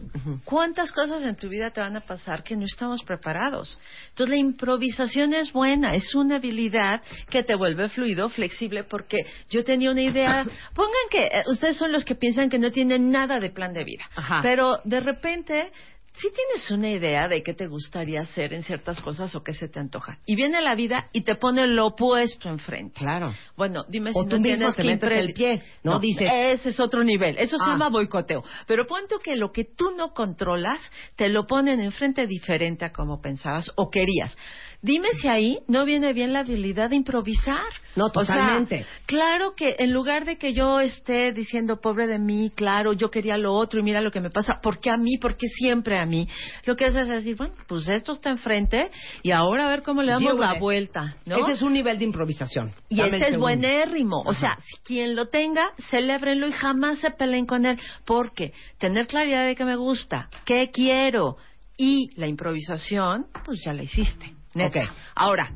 ¿Cuántas 0.45 0.93
cosas 0.93 1.23
en 1.23 1.35
tu 1.35 1.49
vida 1.49 1.71
te 1.71 1.81
van 1.81 1.97
a 1.97 2.01
pasar 2.01 2.43
que 2.45 2.57
no 2.57 2.65
estamos 2.65 3.03
preparados? 3.03 3.77
Entonces 4.11 4.31
la 4.31 4.37
improvisación 4.37 5.35
es 5.35 5.53
buena, 5.53 5.95
es 5.95 6.15
una 6.15 6.37
habilidad 6.37 7.03
que 7.29 7.43
te 7.43 7.57
vuelve 7.57 7.89
fluido, 7.89 8.29
flexible, 8.29 8.85
porque 8.85 9.19
yo 9.51 9.65
tenía 9.65 9.91
una 9.91 10.03
idea. 10.03 10.45
Pongan 10.75 10.93
que 11.11 11.25
eh, 11.27 11.43
ustedes 11.49 11.77
son 11.77 11.91
los 11.91 12.05
que 12.05 12.15
piensan 12.15 12.49
que 12.49 12.59
no 12.59 12.71
tienen 12.71 13.11
nada 13.11 13.41
de 13.41 13.51
plan 13.51 13.73
de 13.73 13.85
vida, 13.85 14.05
Ajá. 14.15 14.41
pero 14.43 14.79
de 14.85 15.01
repente 15.01 15.73
si 16.21 16.29
tienes 16.33 16.71
una 16.71 16.91
idea 16.91 17.29
de 17.29 17.43
qué 17.43 17.55
te 17.55 17.67
gustaría 17.67 18.21
hacer 18.21 18.53
en 18.53 18.63
ciertas 18.63 19.01
cosas 19.01 19.35
o 19.35 19.43
qué 19.43 19.55
se 19.55 19.69
te 19.69 19.81
antoja. 19.81 20.19
Y 20.27 20.37
viene 20.37 20.61
la 20.61 20.75
vida 20.75 21.09
y 21.13 21.23
te 21.23 21.35
pone 21.37 21.67
lo 21.67 21.87
opuesto 21.87 22.49
enfrente. 22.49 22.99
Claro. 23.01 23.33
Bueno, 23.57 23.85
dime 23.89 24.11
O 24.15 24.23
si 24.25 24.29
tú 24.29 24.37
no 24.37 24.43
tienes 24.43 24.77
que 24.77 24.85
metes 24.85 25.11
el 25.13 25.33
pie, 25.33 25.63
¿no? 25.83 25.99
Dices- 25.99 26.31
Ese 26.31 26.69
es 26.71 26.81
otro 26.81 27.03
nivel. 27.05 27.39
Eso 27.39 27.57
se 27.59 27.65
Ah. 27.65 27.69
llama 27.73 27.89
boicoteo. 27.89 28.45
Pero 28.67 28.87
ponte 28.87 29.15
que 29.23 29.37
lo 29.37 29.51
que 29.51 29.65
tú 29.65 29.93
no 29.97 30.13
controlas 30.13 30.81
te 31.17 31.29
lo 31.29 31.47
ponen 31.47 31.81
enfrente 31.81 32.27
diferente 32.27 32.85
a 32.85 32.93
como 32.93 33.21
pensabas 33.23 33.71
o 33.77 33.91
querías. 33.91 34.37
Dime 34.83 35.09
si 35.21 35.29
ahí 35.29 35.59
no 35.69 35.85
viene 35.85 36.15
bien 36.15 36.33
la 36.33 36.41
habilidad 36.41 36.89
de 36.89 36.97
improvisar. 36.97 37.63
No, 37.97 38.07
O 38.07 38.25
sea, 38.25 38.37
totalmente. 38.37 38.87
claro 39.05 39.53
que 39.55 39.77
en 39.79 39.93
lugar 39.93 40.25
de 40.25 40.39
que 40.39 40.55
yo 40.55 40.81
esté 40.81 41.33
diciendo 41.33 41.81
pobre 41.81 42.07
de 42.07 42.19
mí, 42.19 42.51
claro, 42.55 42.95
yo 42.95 43.11
quería 43.11 43.37
lo 43.37 43.53
otro 43.53 43.81
y 43.81 43.83
mira 43.83 44.01
lo 44.01 44.11
que 44.11 44.21
me 44.21 44.31
pasa, 44.31 44.61
¿por 44.63 44.81
qué 44.81 44.89
a 44.91 44.97
mí? 44.97 45.19
¿Por 45.19 45.37
qué 45.37 45.49
siempre 45.49 45.99
a 45.99 46.07
mí? 46.07 46.27
Lo 46.65 46.77
que 46.77 46.87
haces 46.87 47.03
es 47.03 47.09
decir, 47.09 47.37
bueno, 47.37 47.55
pues 47.67 47.89
esto 47.89 48.13
está 48.13 48.31
enfrente 48.31 48.91
y 49.23 49.33
ahora 49.33 49.67
a 49.67 49.71
ver 49.71 49.83
cómo 49.83 50.03
le 50.03 50.13
damos 50.13 50.39
la 50.39 50.55
vuelta, 50.55 51.17
¿no? 51.27 51.37
Ese 51.37 51.53
es 51.53 51.63
un 51.63 51.75
nivel 51.75 51.99
de 51.99 52.05
improvisación. 52.07 52.73
Y 52.89 52.97
Dame 52.99 53.17
ese 53.19 53.29
es 53.29 53.37
buenérrimo. 53.37 54.21
O 54.23 54.31
Ajá. 54.31 54.41
sea, 54.41 54.59
si 54.65 54.77
quien 54.83 55.15
lo 55.15 55.27
tenga, 55.29 55.73
celébrenlo 55.91 56.49
y 56.49 56.53
jamás 56.53 57.01
se 57.01 57.11
peleen 57.11 57.45
con 57.45 57.67
él. 57.67 57.79
Porque 58.07 58.53
tener 58.79 59.07
claridad 59.07 59.45
de 59.47 59.55
qué 59.57 59.65
me 59.65 59.77
gusta, 59.77 60.31
qué 60.47 60.71
quiero 60.73 61.37
y 61.77 62.09
la 62.19 62.27
improvisación, 62.27 63.27
pues 63.45 63.61
ya 63.65 63.73
la 63.73 63.83
hiciste. 63.83 64.35
Neta. 64.55 64.81
Ok. 64.81 64.89
Ahora, 65.15 65.51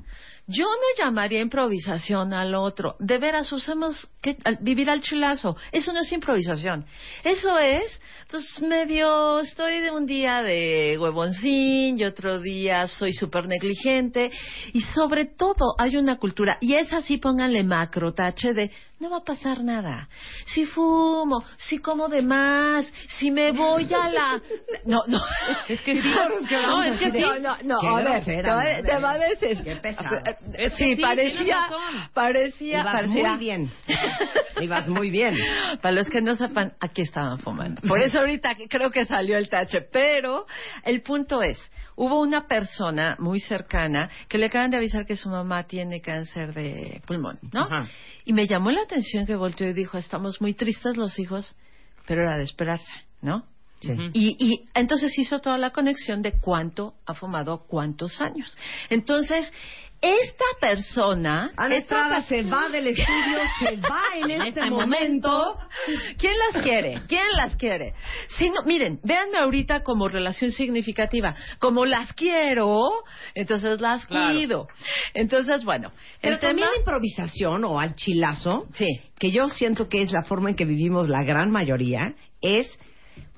Yo 0.46 0.66
no 0.66 1.02
llamaría 1.02 1.40
improvisación 1.40 2.34
al 2.34 2.54
otro. 2.54 2.96
De 2.98 3.16
veras, 3.16 3.50
usemos 3.50 4.10
que, 4.20 4.36
al- 4.44 4.58
vivir 4.60 4.90
al 4.90 5.00
chilazo. 5.00 5.56
Eso 5.72 5.90
no 5.94 6.00
es 6.00 6.12
improvisación. 6.12 6.84
Eso 7.24 7.58
es, 7.58 7.98
pues 8.30 8.60
medio, 8.60 9.40
estoy 9.40 9.80
de 9.80 9.90
un 9.90 10.04
día 10.04 10.42
de 10.42 10.98
huevoncín 11.00 11.98
y 11.98 12.04
otro 12.04 12.40
día 12.40 12.86
soy 12.88 13.14
súper 13.14 13.48
negligente. 13.48 14.30
Y 14.74 14.82
sobre 14.82 15.24
todo 15.24 15.76
hay 15.78 15.96
una 15.96 16.16
cultura, 16.18 16.58
y 16.60 16.74
es 16.74 16.92
así, 16.92 17.16
pónganle 17.16 17.62
macro 17.64 18.12
tache 18.12 18.52
de, 18.52 18.70
no 19.00 19.10
va 19.10 19.18
a 19.18 19.24
pasar 19.24 19.62
nada. 19.62 20.08
Si 20.46 20.66
fumo, 20.66 21.44
si 21.56 21.78
como 21.78 22.08
de 22.08 22.22
más, 22.22 22.90
si 23.08 23.30
me 23.30 23.52
voy 23.52 23.92
a 23.92 24.08
la... 24.08 24.42
No, 24.86 25.02
no. 25.06 25.20
Es 25.68 25.80
que 25.82 26.00
sí. 26.00 26.08
No, 26.08 26.68
No, 26.68 26.82
es 26.82 26.98
que 26.98 27.10
sí. 27.10 27.18
No, 27.18 27.38
no, 27.38 27.56
no, 27.64 27.78
Qué 27.80 27.86
a 27.86 28.20
ver, 28.20 28.24
te 28.24 28.50
va, 28.50 28.62
te 28.82 28.98
va 29.00 29.10
a 29.12 29.18
decir. 29.18 29.62
Qué 29.62 29.76
pesado. 29.76 30.16
Es 30.54 30.72
que 30.72 30.84
Sí, 30.84 30.96
sí, 30.96 31.02
parecía, 31.02 31.68
parecía, 32.12 32.80
Ibas 32.80 32.92
parecía. 32.94 33.28
muy 33.30 33.38
bien. 33.38 33.70
Ibas 34.60 34.88
muy 34.88 35.10
bien. 35.10 35.34
Para 35.82 35.94
los 35.94 36.08
que 36.08 36.20
no 36.20 36.36
sepan, 36.36 36.74
aquí 36.80 37.02
estaban 37.02 37.38
fumando. 37.38 37.82
Por 37.82 38.00
eso 38.02 38.20
ahorita 38.20 38.56
creo 38.68 38.90
que 38.90 39.04
salió 39.04 39.36
el 39.36 39.48
tache. 39.48 39.80
Pero 39.82 40.46
el 40.84 41.02
punto 41.02 41.42
es, 41.42 41.58
hubo 41.96 42.20
una 42.20 42.46
persona 42.46 43.16
muy 43.18 43.40
cercana 43.40 44.08
que 44.28 44.38
le 44.38 44.46
acaban 44.46 44.70
de 44.70 44.76
avisar 44.76 45.04
que 45.06 45.16
su 45.16 45.28
mamá 45.28 45.64
tiene 45.64 46.00
cáncer 46.00 46.54
de 46.54 47.02
pulmón, 47.06 47.38
¿no? 47.52 47.62
Ajá. 47.64 47.88
Y 48.24 48.32
me 48.32 48.46
llamó 48.46 48.70
la 48.70 48.83
atención 48.84 49.26
que 49.26 49.36
volteó 49.36 49.68
y 49.68 49.72
dijo, 49.72 49.98
estamos 49.98 50.40
muy 50.40 50.54
tristes 50.54 50.96
los 50.96 51.18
hijos, 51.18 51.54
pero 52.06 52.22
era 52.22 52.36
de 52.36 52.44
esperarse, 52.44 52.92
¿no? 53.20 53.44
Sí. 53.80 53.92
Y, 54.14 54.36
y 54.38 54.64
entonces 54.72 55.12
hizo 55.18 55.40
toda 55.40 55.58
la 55.58 55.70
conexión 55.70 56.22
de 56.22 56.32
cuánto 56.40 56.94
ha 57.04 57.12
fumado 57.12 57.64
cuántos 57.66 58.20
años. 58.20 58.56
Entonces, 58.88 59.52
esta 60.04 60.44
persona... 60.60 61.50
Ana 61.56 61.76
esta 61.76 61.94
Estrada 61.96 62.22
se 62.22 62.42
va 62.42 62.68
del 62.68 62.88
estudio, 62.88 63.38
se 63.58 63.76
va 63.76 64.02
en 64.16 64.30
este, 64.32 64.48
este 64.60 64.70
momento. 64.70 65.56
¿Quién 66.18 66.34
las 66.52 66.62
quiere? 66.62 67.00
¿Quién 67.08 67.26
las 67.36 67.56
quiere? 67.56 67.94
Si 68.36 68.50
no, 68.50 68.62
miren, 68.64 69.00
véanme 69.02 69.38
ahorita 69.38 69.82
como 69.82 70.08
relación 70.08 70.50
significativa. 70.52 71.34
Como 71.58 71.86
las 71.86 72.12
quiero, 72.12 72.90
entonces 73.34 73.80
las 73.80 74.04
Claro. 74.06 74.34
cuido. 74.34 74.68
Entonces, 75.14 75.64
bueno, 75.64 75.92
Pero 76.20 76.34
el 76.34 76.40
tema... 76.40 76.50
también 76.50 76.68
la 76.72 76.78
improvisación 76.80 77.64
o 77.64 77.80
al 77.80 77.94
chilazo, 77.94 78.66
Sí. 78.74 79.00
que 79.18 79.30
yo 79.30 79.48
siento 79.48 79.88
que 79.88 80.02
es 80.02 80.12
la 80.12 80.22
forma 80.24 80.50
en 80.50 80.56
que 80.56 80.66
vivimos 80.66 81.08
la 81.08 81.22
gran 81.24 81.50
mayoría, 81.50 82.14
es 82.42 82.66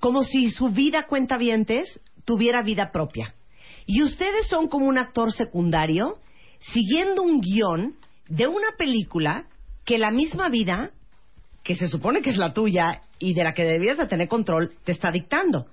como 0.01 0.25
si 0.25 0.51
su 0.51 0.71
vida 0.71 1.05
cuentavientes 1.05 2.01
tuviera 2.25 2.63
vida 2.63 2.91
propia. 2.91 3.35
Y 3.87 4.03
ustedes 4.03 4.49
son 4.49 4.67
como 4.67 4.87
un 4.87 4.99
actor 4.99 5.33
secundario 5.33 6.19
siguiendo 6.73 7.23
un 7.23 7.41
guion 7.41 7.97
de 8.29 8.47
una 8.47 8.73
película 8.77 9.47
que 9.85 9.99
la 9.99 10.11
misma 10.11 10.49
vida, 10.49 10.91
que 11.63 11.77
se 11.77 11.89
supone 11.89 12.23
que 12.23 12.31
es 12.31 12.37
la 12.37 12.53
tuya 12.53 13.03
y 13.19 13.35
de 13.35 13.45
la 13.45 13.55
que 13.55 13.65
debías 13.65 13.99
de 13.99 14.07
tener 14.07 14.29
control, 14.29 14.73
te 14.85 14.93
está 14.93 15.11
dictando. 15.11 15.67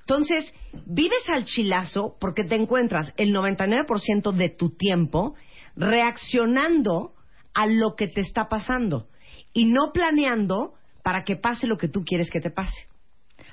Entonces, 0.00 0.52
vives 0.86 1.28
al 1.28 1.44
chilazo 1.44 2.16
porque 2.18 2.44
te 2.44 2.54
encuentras 2.54 3.12
el 3.18 3.30
99% 3.34 4.32
de 4.32 4.48
tu 4.48 4.70
tiempo 4.70 5.34
reaccionando 5.76 7.12
a 7.54 7.66
lo 7.66 7.94
que 7.94 8.08
te 8.08 8.20
está 8.22 8.48
pasando 8.48 9.08
y 9.52 9.66
no 9.66 9.92
planeando 9.92 10.74
para 11.02 11.24
que 11.24 11.36
pase 11.36 11.66
lo 11.66 11.76
que 11.76 11.88
tú 11.88 12.04
quieres 12.04 12.30
que 12.30 12.40
te 12.40 12.50
pase. 12.50 12.88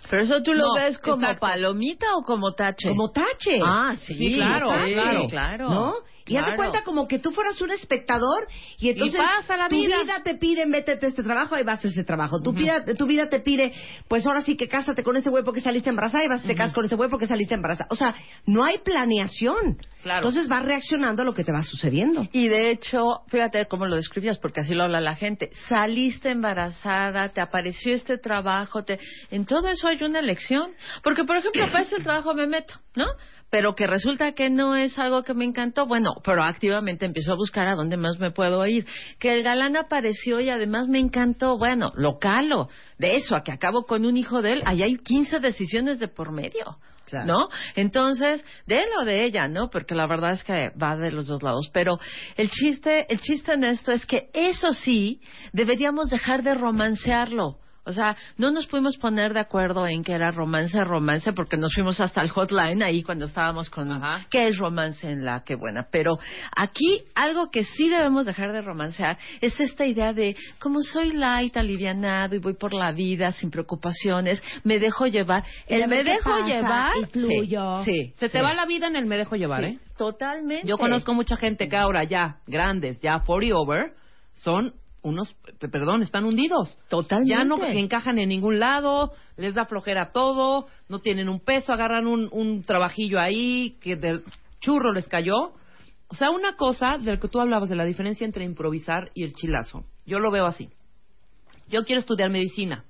Pero 0.09 0.23
eso 0.23 0.43
tú 0.43 0.53
lo 0.53 0.65
No, 0.67 0.73
ves 0.75 0.97
como 0.99 1.21
exacto. 1.23 1.41
palomita 1.41 2.05
o 2.15 2.21
como 2.21 2.53
tache. 2.53 2.89
Como 2.89 3.11
tache. 3.11 3.59
Ah, 3.63 3.95
sí, 3.99 4.15
Sí, 4.15 4.35
claro, 4.35 4.69
sí, 4.85 4.93
claro. 4.93 5.27
claro. 5.27 5.69
¿No? 5.69 5.93
Y 6.27 6.37
haz 6.37 6.45
de 6.45 6.53
Claro. 6.53 6.57
cuenta 6.71 6.83
como 6.83 7.07
que 7.07 7.19
tú 7.19 7.31
fueras 7.31 7.61
un 7.61 7.71
espectador 7.71 8.47
y 8.79 8.89
entonces 8.89 9.21
pasa 9.21 9.57
la 9.57 9.69
tu 9.69 9.75
vida. 9.75 10.01
vida. 10.01 10.23
te 10.23 10.35
pide 10.35 10.65
métete 10.65 11.05
a 11.05 11.09
este 11.09 11.21
trabajo, 11.23 11.53
ahí 11.55 11.63
vas 11.63 11.83
a 11.85 11.87
ese 11.87 12.03
trabajo. 12.03 12.41
Tu, 12.41 12.51
vida, 12.51 12.83
tu 12.97 13.05
vida 13.05 13.29
te 13.29 13.39
pide, 13.41 13.71
pues 14.07 14.25
ahora 14.25 14.41
sí 14.41 14.55
que 14.57 14.67
cásate 14.67 15.03
con 15.03 15.15
este 15.17 15.29
güey 15.29 15.43
porque 15.43 15.61
saliste 15.61 15.89
embarazada 15.89 16.23
y 16.23 16.27
vas 16.27 16.41
te 16.41 16.55
casas 16.55 16.73
con 16.73 16.83
este 16.85 16.95
güey 16.95 17.09
porque 17.09 17.27
saliste 17.27 17.53
embarazada. 17.53 17.87
O 17.91 17.95
sea, 17.95 18.15
no 18.47 18.65
hay 18.65 18.79
planeación. 18.79 19.77
Claro. 20.01 20.27
Entonces 20.27 20.47
vas 20.47 20.63
reaccionando 20.63 21.21
a 21.23 21.25
lo 21.25 21.33
que 21.33 21.43
te 21.43 21.51
va 21.51 21.63
sucediendo. 21.63 22.27
Y 22.31 22.47
de 22.47 22.69
hecho, 22.71 23.21
fíjate 23.27 23.65
cómo 23.67 23.85
lo 23.87 23.95
describías, 23.95 24.37
porque 24.37 24.61
así 24.61 24.73
lo 24.75 24.83
habla 24.83 25.01
la 25.01 25.15
gente. 25.15 25.49
Saliste 25.67 26.29
embarazada, 26.31 27.29
te 27.29 27.41
apareció 27.41 27.93
este 27.95 28.17
trabajo, 28.17 28.83
te... 28.83 28.99
en 29.31 29.45
todo 29.45 29.67
eso 29.67 29.87
hay 29.87 30.01
una 30.03 30.19
elección. 30.19 30.71
Porque, 31.03 31.23
por 31.23 31.37
ejemplo, 31.37 31.65
para 31.71 31.81
ese 31.81 31.97
trabajo 32.01 32.33
me 32.35 32.45
meto, 32.47 32.75
¿no? 32.95 33.05
Pero 33.55 33.73
que 33.73 33.87
resulta 33.87 34.33
que 34.33 34.49
no 34.49 34.75
es 34.75 34.99
algo 34.99 35.23
que 35.23 35.33
me 35.33 35.45
encantó. 35.45 35.85
Bueno, 35.85 36.15
proactivamente 36.21 37.05
empiezo 37.05 37.31
a 37.31 37.35
buscar 37.37 37.69
a 37.69 37.75
dónde 37.75 37.95
más 37.95 38.19
me 38.19 38.31
puedo 38.31 38.67
ir. 38.67 38.85
Que 39.17 39.33
el 39.33 39.43
galán 39.43 39.77
apareció 39.77 40.41
y 40.41 40.49
además 40.49 40.89
me 40.89 40.99
encantó. 40.99 41.57
Bueno, 41.57 41.93
lo 41.95 42.19
calo. 42.19 42.67
De 42.97 43.15
eso 43.15 43.33
a 43.33 43.45
que 43.45 43.53
acabo 43.53 43.85
con 43.85 44.05
un 44.05 44.17
hijo 44.17 44.41
de 44.41 44.51
él, 44.51 44.63
ahí 44.65 44.83
hay 44.83 44.97
15 44.97 45.39
decisiones 45.39 45.99
de 45.99 46.09
por 46.09 46.33
medio. 46.33 46.79
Claro. 47.05 47.27
¿no? 47.27 47.49
Entonces, 47.77 48.43
de 48.67 48.79
él 48.79 48.89
o 48.99 49.05
de 49.05 49.23
ella, 49.23 49.47
¿no? 49.47 49.69
Porque 49.69 49.95
la 49.95 50.05
verdad 50.05 50.33
es 50.33 50.43
que 50.43 50.71
va 50.71 50.97
de 50.97 51.11
los 51.11 51.27
dos 51.27 51.41
lados. 51.41 51.69
Pero 51.71 51.97
el 52.35 52.49
chiste, 52.49 53.05
el 53.07 53.21
chiste 53.21 53.53
en 53.53 53.63
esto 53.63 53.93
es 53.93 54.05
que 54.05 54.31
eso 54.33 54.73
sí, 54.73 55.21
deberíamos 55.53 56.09
dejar 56.09 56.43
de 56.43 56.55
romancearlo. 56.55 57.59
O 57.85 57.93
sea, 57.93 58.15
no 58.37 58.51
nos 58.51 58.67
pudimos 58.67 58.97
poner 58.97 59.33
de 59.33 59.39
acuerdo 59.39 59.85
en 59.87 60.03
que 60.03 60.13
era 60.13 60.31
romance, 60.31 60.83
romance, 60.83 61.31
porque 61.33 61.55
nos 61.57 61.73
fuimos 61.73 61.99
hasta 61.99 62.21
el 62.21 62.29
hotline 62.29 62.81
ahí 62.83 63.03
cuando 63.03 63.25
estábamos 63.25 63.69
con 63.69 63.91
Ajá. 63.91 64.25
qué 64.29 64.47
es 64.47 64.57
romance 64.57 65.09
en 65.09 65.23
la 65.23 65.43
que 65.43 65.55
buena. 65.55 65.87
Pero 65.91 66.17
aquí 66.55 67.03
algo 67.13 67.49
que 67.51 67.63
sí 67.63 67.89
debemos 67.89 68.25
dejar 68.25 68.51
de 68.53 68.61
romancear 68.61 69.17
es 69.41 69.59
esta 69.59 69.85
idea 69.85 70.13
de 70.13 70.35
como 70.59 70.81
soy 70.81 71.11
light, 71.11 71.55
alivianado 71.57 72.35
y 72.35 72.39
voy 72.39 72.55
por 72.55 72.73
la 72.73 72.91
vida 72.91 73.31
sin 73.31 73.51
preocupaciones, 73.51 74.41
me 74.63 74.79
dejo 74.79 75.05
llevar. 75.05 75.43
El 75.67 75.87
me 75.87 76.03
dejo 76.03 76.29
pasa, 76.31 76.45
llevar. 76.47 76.93
fluyo. 77.11 77.83
Sí, 77.83 77.91
sí, 78.07 78.13
Se 78.17 78.29
te 78.29 78.41
va 78.41 78.53
la 78.53 78.65
vida 78.65 78.87
en 78.87 78.95
el 78.95 79.05
me 79.05 79.17
dejo 79.17 79.35
llevar, 79.35 79.63
Sí, 79.63 79.69
¿eh? 79.69 79.79
Totalmente. 79.97 80.67
Yo 80.67 80.77
conozco 80.77 81.13
mucha 81.13 81.37
gente 81.37 81.69
que 81.69 81.77
ahora 81.77 82.03
ya 82.03 82.37
grandes, 82.47 82.99
ya 83.01 83.19
40 83.19 83.55
over, 83.57 83.93
son 84.33 84.73
unos, 85.05 85.35
perdón, 85.59 86.01
están 86.01 86.25
hundidos. 86.25 86.77
Totalmente. 86.89 87.31
Ya 87.31 87.43
no 87.43 87.63
encajan 87.63 88.17
en 88.17 88.29
ningún 88.29 88.59
lado, 88.59 89.13
les 89.37 89.53
da 89.53 89.65
flojera 89.65 90.09
todo, 90.11 90.65
no 90.89 90.99
tienen 90.99 91.29
un 91.29 91.39
peso, 91.39 91.71
agarran 91.71 92.07
un, 92.07 92.27
un 92.31 92.63
trabajillo 92.63 93.19
ahí 93.19 93.77
que 93.81 93.95
del 93.95 94.23
churro 94.59 94.91
les 94.93 95.07
cayó. 95.07 95.53
O 96.07 96.15
sea, 96.15 96.31
una 96.31 96.55
cosa 96.55 96.97
de 96.97 97.13
lo 97.13 97.19
que 97.19 97.27
tú 97.27 97.39
hablabas 97.39 97.69
de 97.69 97.75
la 97.75 97.85
diferencia 97.85 98.25
entre 98.25 98.45
improvisar 98.45 99.11
y 99.13 99.23
el 99.23 99.33
chilazo. 99.33 99.85
Yo 100.07 100.19
lo 100.19 100.31
veo 100.31 100.47
así. 100.47 100.69
Yo 101.69 101.83
quiero 101.85 101.99
estudiar 101.99 102.29
medicina. 102.31 102.83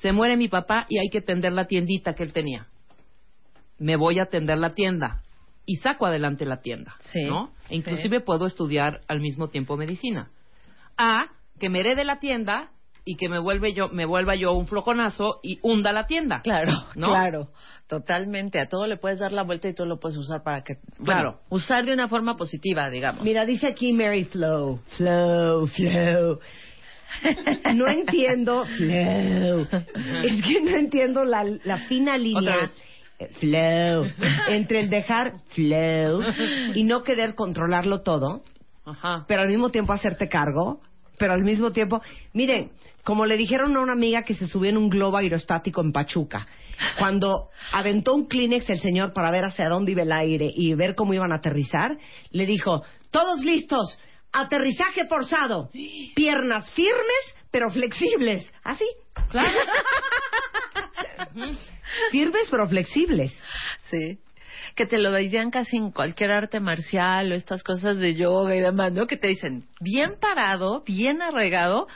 Se 0.00 0.12
muere 0.12 0.36
mi 0.36 0.48
papá 0.48 0.86
y 0.88 0.98
hay 0.98 1.08
que 1.10 1.20
tender 1.20 1.52
la 1.52 1.66
tiendita 1.66 2.14
que 2.14 2.22
él 2.22 2.32
tenía. 2.32 2.66
Me 3.78 3.96
voy 3.96 4.18
a 4.20 4.24
atender 4.24 4.56
la 4.58 4.70
tienda 4.70 5.22
y 5.66 5.76
saco 5.76 6.06
adelante 6.06 6.46
la 6.46 6.60
tienda, 6.60 6.96
Sí, 7.12 7.24
¿no? 7.24 7.50
E 7.64 7.68
sí. 7.68 7.74
inclusive 7.76 8.20
puedo 8.20 8.46
estudiar 8.46 9.00
al 9.08 9.20
mismo 9.20 9.48
tiempo 9.48 9.76
medicina. 9.76 10.30
A 10.96 11.26
que 11.58 11.68
me 11.68 11.80
herede 11.80 12.04
la 12.04 12.18
tienda 12.20 12.70
y 13.04 13.16
que 13.16 13.28
me 13.28 13.38
vuelve 13.38 13.72
yo 13.72 13.88
me 13.88 14.04
vuelva 14.04 14.34
yo 14.34 14.52
un 14.52 14.66
flojonazo 14.66 15.38
y 15.42 15.58
hunda 15.62 15.92
la 15.92 16.06
tienda. 16.06 16.40
Claro, 16.42 16.72
¿no? 16.96 17.08
claro, 17.08 17.48
totalmente. 17.86 18.58
A 18.58 18.68
todo 18.68 18.86
le 18.86 18.96
puedes 18.96 19.18
dar 19.18 19.32
la 19.32 19.42
vuelta 19.42 19.68
y 19.68 19.74
tú 19.74 19.86
lo 19.86 19.98
puedes 20.00 20.18
usar 20.18 20.42
para 20.42 20.62
que, 20.62 20.74
bueno, 20.98 21.04
Claro. 21.04 21.40
usar 21.50 21.84
de 21.86 21.94
una 21.94 22.08
forma 22.08 22.36
positiva, 22.36 22.90
digamos. 22.90 23.22
Mira, 23.22 23.44
dice 23.46 23.68
aquí 23.68 23.92
Mary 23.92 24.24
Flow. 24.24 24.80
Flow, 24.96 25.66
Flow. 25.68 26.40
No 27.74 27.86
entiendo, 27.88 28.64
Flow. 28.76 29.68
Es 30.24 30.42
que 30.44 30.60
no 30.62 30.76
entiendo 30.76 31.24
la, 31.24 31.44
la 31.64 31.78
fina 31.86 32.18
línea. 32.18 32.70
Flow. 33.38 34.04
Entre 34.48 34.80
el 34.80 34.90
dejar 34.90 35.34
flow 35.54 36.20
y 36.74 36.84
no 36.84 37.02
querer 37.02 37.34
controlarlo 37.34 38.02
todo, 38.02 38.42
Ajá. 38.86 39.24
pero 39.28 39.42
al 39.42 39.48
mismo 39.48 39.70
tiempo 39.70 39.92
hacerte 39.92 40.28
cargo, 40.28 40.80
pero 41.18 41.32
al 41.32 41.42
mismo 41.42 41.72
tiempo, 41.72 42.00
miren, 42.32 42.72
como 43.02 43.26
le 43.26 43.36
dijeron 43.36 43.76
a 43.76 43.80
una 43.80 43.92
amiga 43.92 44.22
que 44.22 44.34
se 44.34 44.46
subió 44.46 44.70
en 44.70 44.76
un 44.76 44.88
globo 44.88 45.16
aerostático 45.16 45.80
en 45.80 45.92
Pachuca, 45.92 46.46
cuando 46.98 47.48
aventó 47.72 48.14
un 48.14 48.26
Kleenex 48.26 48.68
el 48.70 48.80
señor 48.80 49.12
para 49.12 49.30
ver 49.30 49.44
hacia 49.44 49.68
dónde 49.68 49.92
iba 49.92 50.02
el 50.02 50.12
aire 50.12 50.50
y 50.54 50.74
ver 50.74 50.94
cómo 50.94 51.14
iban 51.14 51.32
a 51.32 51.36
aterrizar, 51.36 51.98
le 52.30 52.46
dijo, 52.46 52.82
todos 53.10 53.42
listos, 53.44 53.98
aterrizaje 54.32 55.06
forzado, 55.06 55.70
piernas 56.14 56.70
firmes 56.72 57.34
pero 57.50 57.70
flexibles, 57.70 58.52
así. 58.62 58.84
Claro. 59.30 59.48
Firmes 62.10 62.48
pero 62.50 62.68
flexibles. 62.68 63.32
Sí. 63.90 64.18
Que 64.74 64.86
te 64.86 64.98
lo 64.98 65.14
dirían 65.14 65.50
casi 65.50 65.76
en 65.76 65.90
cualquier 65.90 66.30
arte 66.30 66.60
marcial 66.60 67.32
o 67.32 67.34
estas 67.34 67.62
cosas 67.62 67.98
de 67.98 68.14
yoga 68.14 68.54
y 68.56 68.60
demás, 68.60 68.92
¿no? 68.92 69.06
Que 69.06 69.16
te 69.16 69.28
dicen 69.28 69.64
bien 69.80 70.14
parado, 70.20 70.82
bien 70.84 71.22
arregado 71.22 71.86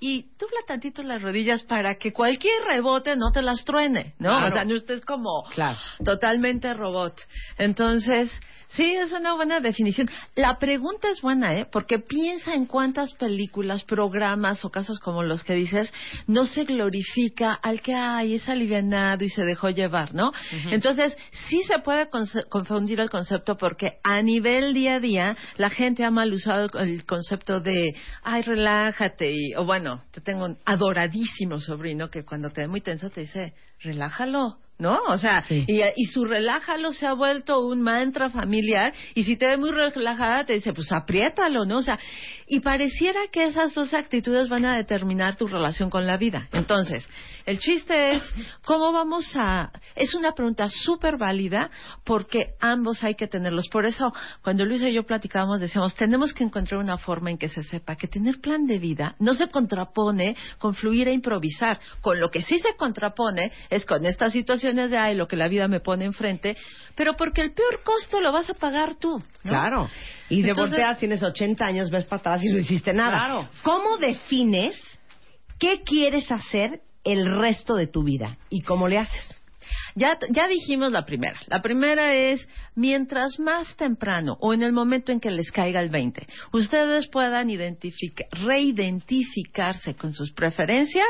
y 0.00 0.26
dobla 0.38 0.60
tantito 0.66 1.02
las 1.02 1.20
rodillas 1.20 1.62
para 1.64 1.96
que 1.96 2.12
cualquier 2.12 2.62
rebote 2.64 3.16
no 3.16 3.32
te 3.32 3.42
las 3.42 3.64
truene, 3.64 4.14
¿no? 4.18 4.30
Claro. 4.30 4.46
O 4.48 4.52
sea, 4.52 4.64
no 4.64 4.74
estés 4.76 5.00
como 5.00 5.44
Claro. 5.54 5.78
totalmente 6.04 6.72
robot. 6.74 7.14
Entonces, 7.58 8.30
sí, 8.68 8.94
es 8.94 9.10
una 9.12 9.34
buena 9.34 9.58
definición. 9.60 10.08
La 10.36 10.58
pregunta 10.58 11.08
es 11.10 11.20
buena, 11.20 11.54
¿eh? 11.56 11.66
Porque 11.70 11.98
piensa 11.98 12.54
en 12.54 12.66
cuántas 12.66 13.14
películas, 13.14 13.82
programas 13.84 14.64
o 14.64 14.70
casos 14.70 15.00
como 15.00 15.22
los 15.24 15.42
que 15.42 15.54
dices, 15.54 15.92
no 16.26 16.46
se 16.46 16.64
glorifica 16.64 17.54
al 17.54 17.80
que, 17.80 17.94
ay, 17.94 18.34
es 18.34 18.48
alivianado 18.48 19.24
y 19.24 19.28
se 19.30 19.44
dejó 19.44 19.70
llevar, 19.70 20.14
¿no? 20.14 20.30
Entonces, 20.70 21.16
sí 21.48 21.62
se 21.62 21.78
puede 21.80 22.08
confundir 22.48 23.00
el 23.00 23.10
concepto 23.10 23.56
porque 23.56 23.98
a 24.04 24.22
nivel 24.22 24.74
día 24.74 24.94
a 24.96 25.00
día 25.00 25.36
la 25.56 25.70
gente 25.70 26.04
ha 26.04 26.10
mal 26.10 26.32
usado 26.32 26.68
el 26.78 27.04
concepto 27.04 27.58
de, 27.60 27.96
ay, 28.22 28.42
relájate, 28.42 29.32
y, 29.32 29.54
o 29.56 29.64
bueno, 29.64 29.87
te 30.10 30.20
tengo 30.20 30.44
un 30.44 30.58
adoradísimo 30.64 31.60
sobrino 31.60 32.10
que 32.10 32.24
cuando 32.24 32.50
te 32.50 32.62
ve 32.62 32.68
muy 32.68 32.80
tenso 32.80 33.10
te 33.10 33.22
dice, 33.22 33.54
relájalo. 33.80 34.58
¿No? 34.78 35.00
O 35.08 35.18
sea, 35.18 35.42
Sí. 35.48 35.64
y, 35.66 35.80
y 35.96 36.04
su 36.04 36.24
relájalo 36.24 36.92
se 36.92 37.04
ha 37.06 37.12
vuelto 37.12 37.66
un 37.66 37.82
mantra 37.82 38.30
familiar 38.30 38.92
y 39.14 39.24
si 39.24 39.36
te 39.36 39.46
ve 39.46 39.56
muy 39.56 39.72
relajada 39.72 40.44
te 40.44 40.52
dice, 40.52 40.72
pues 40.72 40.92
apriétalo, 40.92 41.64
¿no? 41.64 41.78
O 41.78 41.82
sea, 41.82 41.98
y 42.46 42.60
pareciera 42.60 43.20
que 43.32 43.44
esas 43.44 43.74
dos 43.74 43.92
actitudes 43.92 44.48
van 44.48 44.64
a 44.64 44.76
determinar 44.76 45.36
tu 45.36 45.48
relación 45.48 45.90
con 45.90 46.06
la 46.06 46.16
vida. 46.16 46.48
Entonces, 46.52 47.06
el 47.44 47.58
chiste 47.58 48.12
es, 48.12 48.22
¿cómo 48.64 48.92
vamos 48.92 49.30
a...? 49.34 49.70
Es 49.96 50.14
una 50.14 50.32
pregunta 50.32 50.68
súper 50.70 51.18
válida 51.18 51.70
porque 52.04 52.54
ambos 52.60 53.02
hay 53.02 53.16
que 53.16 53.26
tenerlos. 53.26 53.68
Por 53.68 53.84
eso, 53.84 54.12
cuando 54.42 54.64
Luis 54.64 54.80
y 54.82 54.92
yo 54.92 55.02
platicábamos, 55.04 55.60
decíamos, 55.60 55.94
tenemos 55.96 56.32
que 56.32 56.44
encontrar 56.44 56.80
una 56.80 56.98
forma 56.98 57.30
en 57.30 57.38
que 57.38 57.48
se 57.48 57.64
sepa 57.64 57.96
que 57.96 58.06
tener 58.06 58.40
plan 58.40 58.66
de 58.66 58.78
vida 58.78 59.16
no 59.18 59.34
se 59.34 59.48
contrapone 59.48 60.36
con 60.58 60.74
fluir 60.74 61.08
e 61.08 61.12
improvisar. 61.12 61.80
Con 62.00 62.20
lo 62.20 62.30
que 62.30 62.42
sí 62.42 62.58
se 62.58 62.76
contrapone 62.76 63.50
es 63.70 63.84
con 63.84 64.06
estas 64.06 64.34
situaciones 64.68 64.90
de, 64.90 64.98
ay, 64.98 65.14
lo 65.16 65.26
que 65.26 65.36
la 65.36 65.48
vida 65.48 65.68
me 65.68 65.80
pone 65.80 66.04
enfrente, 66.04 66.56
pero 66.94 67.14
porque 67.16 67.42
el 67.42 67.52
peor 67.52 67.82
costo 67.84 68.20
lo 68.20 68.32
vas 68.32 68.48
a 68.50 68.54
pagar 68.54 68.96
tú. 68.96 69.18
¿no? 69.44 69.50
Claro. 69.50 69.90
Y 70.28 70.42
de 70.42 70.50
Entonces- 70.50 70.72
volteas, 70.76 70.98
tienes 70.98 71.22
80 71.22 71.64
años, 71.64 71.90
ves 71.90 72.04
para 72.04 72.20
atrás 72.20 72.44
y 72.44 72.48
no 72.52 72.58
hiciste 72.58 72.92
nada. 72.92 73.18
Claro. 73.18 73.48
¿Cómo 73.62 73.96
defines 73.98 74.76
qué 75.58 75.82
quieres 75.82 76.30
hacer 76.30 76.80
el 77.04 77.24
resto 77.40 77.74
de 77.74 77.86
tu 77.86 78.02
vida 78.04 78.36
y 78.50 78.62
cómo 78.62 78.88
le 78.88 78.98
haces? 78.98 79.42
Ya, 79.94 80.16
ya 80.30 80.46
dijimos 80.48 80.92
la 80.92 81.04
primera. 81.04 81.38
La 81.46 81.60
primera 81.60 82.14
es, 82.14 82.46
mientras 82.74 83.38
más 83.38 83.76
temprano 83.76 84.36
o 84.40 84.54
en 84.54 84.62
el 84.62 84.72
momento 84.72 85.12
en 85.12 85.20
que 85.20 85.30
les 85.30 85.50
caiga 85.50 85.80
el 85.80 85.90
20, 85.90 86.26
ustedes 86.52 87.08
puedan 87.08 87.50
identificar, 87.50 88.26
reidentificarse 88.32 89.94
con 89.94 90.12
sus 90.14 90.32
preferencias, 90.32 91.06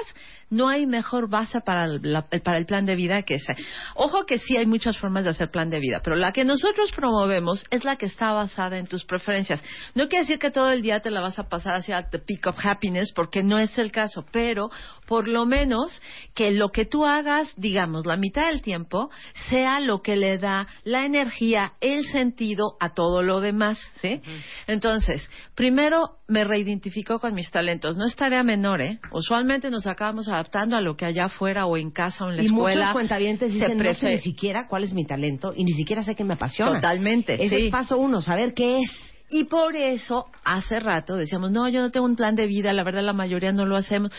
no 0.51 0.69
hay 0.69 0.87
mejor 0.87 1.29
base 1.29 1.61
para 1.61 1.85
el, 1.85 2.01
la- 2.03 2.27
para 2.29 2.59
el 2.59 2.67
plan 2.67 2.87
de 2.87 2.95
vida 2.97 3.23
que 3.23 3.35
ese. 3.35 3.55
Ojo 3.95 4.25
que 4.27 4.39
sí 4.39 4.57
hay 4.57 4.67
muchas 4.67 4.97
formas 4.99 5.25
de 5.25 5.31
hacer 5.31 5.51
plan 5.51 5.71
de 5.71 5.79
vida, 5.81 6.01
pero 6.03 6.17
la 6.17 6.33
que 6.33 6.45
nosotros 6.45 6.91
promovemos 6.93 7.65
es 7.71 7.85
la 7.85 7.97
que 7.97 8.07
está 8.07 8.33
basada 8.33 8.79
en 8.79 8.87
tus 8.87 9.05
preferencias. 9.05 9.63
No 9.95 10.09
quiere 10.09 10.25
decir 10.25 10.39
que 10.39 10.51
todo 10.51 10.71
el 10.71 10.83
día 10.83 11.01
te 11.01 11.11
la 11.11 11.21
vas 11.21 11.39
a 11.39 11.49
pasar 11.49 11.75
hacia 11.75 12.09
the 12.11 12.19
peak 12.19 12.47
of 12.47 12.57
happiness, 12.65 13.13
porque 13.15 13.43
no 13.43 13.59
es 13.59 13.77
el 13.79 13.91
caso, 13.93 14.25
pero 14.33 14.71
por 15.07 15.29
lo 15.29 15.47
menos 15.47 16.01
que 16.35 16.51
lo 16.53 16.69
que 16.71 16.85
tú 16.85 17.05
hagas, 17.05 17.53
digamos, 17.57 18.07
la 18.07 18.17
mitad 18.17 18.47
del 18.47 18.63
tiempo, 18.63 19.11
sea 19.49 19.81
lo 19.81 20.03
que 20.03 20.17
le 20.17 20.39
da 20.39 20.67
la 20.85 21.05
energía, 21.05 21.73
el 21.81 22.05
sentido 22.07 22.77
a 22.81 22.91
todo 22.95 23.23
lo 23.23 23.41
demás, 23.41 23.79
¿sí? 24.01 24.21
Entonces, 24.67 25.29
primero 25.55 26.18
me 26.29 26.45
reidentifico 26.45 27.19
con 27.19 27.35
mis 27.35 27.51
talentos. 27.51 27.97
No 27.97 28.07
es 28.07 28.15
tarea 28.15 28.43
menor, 28.43 28.83
¿eh? 28.83 29.01
Usualmente 29.13 29.71
nos 29.71 29.87
acabamos 29.87 30.29
adaptando 30.29 30.77
a 30.77 30.81
lo 30.83 30.97
que 30.97 31.07
allá 31.07 31.25
afuera 31.25 31.65
o 31.67 31.77
en 31.79 31.91
casa 31.91 32.27
o 32.27 32.31
en 32.31 32.37
la 32.37 32.43
y 32.43 32.47
escuela. 32.47 32.81
muchos 32.81 32.93
cuentavientes 32.93 33.53
se 33.53 33.59
dicen, 33.59 33.79
no 33.79 33.95
sé 33.95 34.11
ni 34.11 34.19
siquiera 34.19 34.69
cuál 34.69 34.85
es 34.85 34.93
mi 34.93 35.07
talento 35.07 35.53
y 35.57 35.65
ni 35.65 35.73
siquiera 35.73 36.05
sé 36.05 36.15
qué 36.15 36.25
me 36.25 36.35
apasiona. 36.35 36.75
Totalmente, 36.75 37.43
Ese 37.43 37.57
sí. 37.59 37.67
es 37.67 37.73
paso 37.73 37.97
uno, 37.99 38.21
saber 38.21 38.53
qué 38.53 38.83
es. 38.83 39.15
Y 39.31 39.45
por 39.45 39.77
eso, 39.77 40.27
hace 40.45 40.81
rato 40.81 41.17
decíamos, 41.17 41.51
no, 41.51 41.69
yo 41.69 41.81
no 41.81 41.91
tengo 41.91 42.07
un 42.07 42.17
plan 42.17 42.35
de 42.35 42.47
vida, 42.47 42.73
la 42.73 42.83
verdad 42.85 43.03
la 43.03 43.13
mayoría 43.13 43.53
no 43.53 43.67
lo 43.67 43.77
hacemos, 43.77 44.11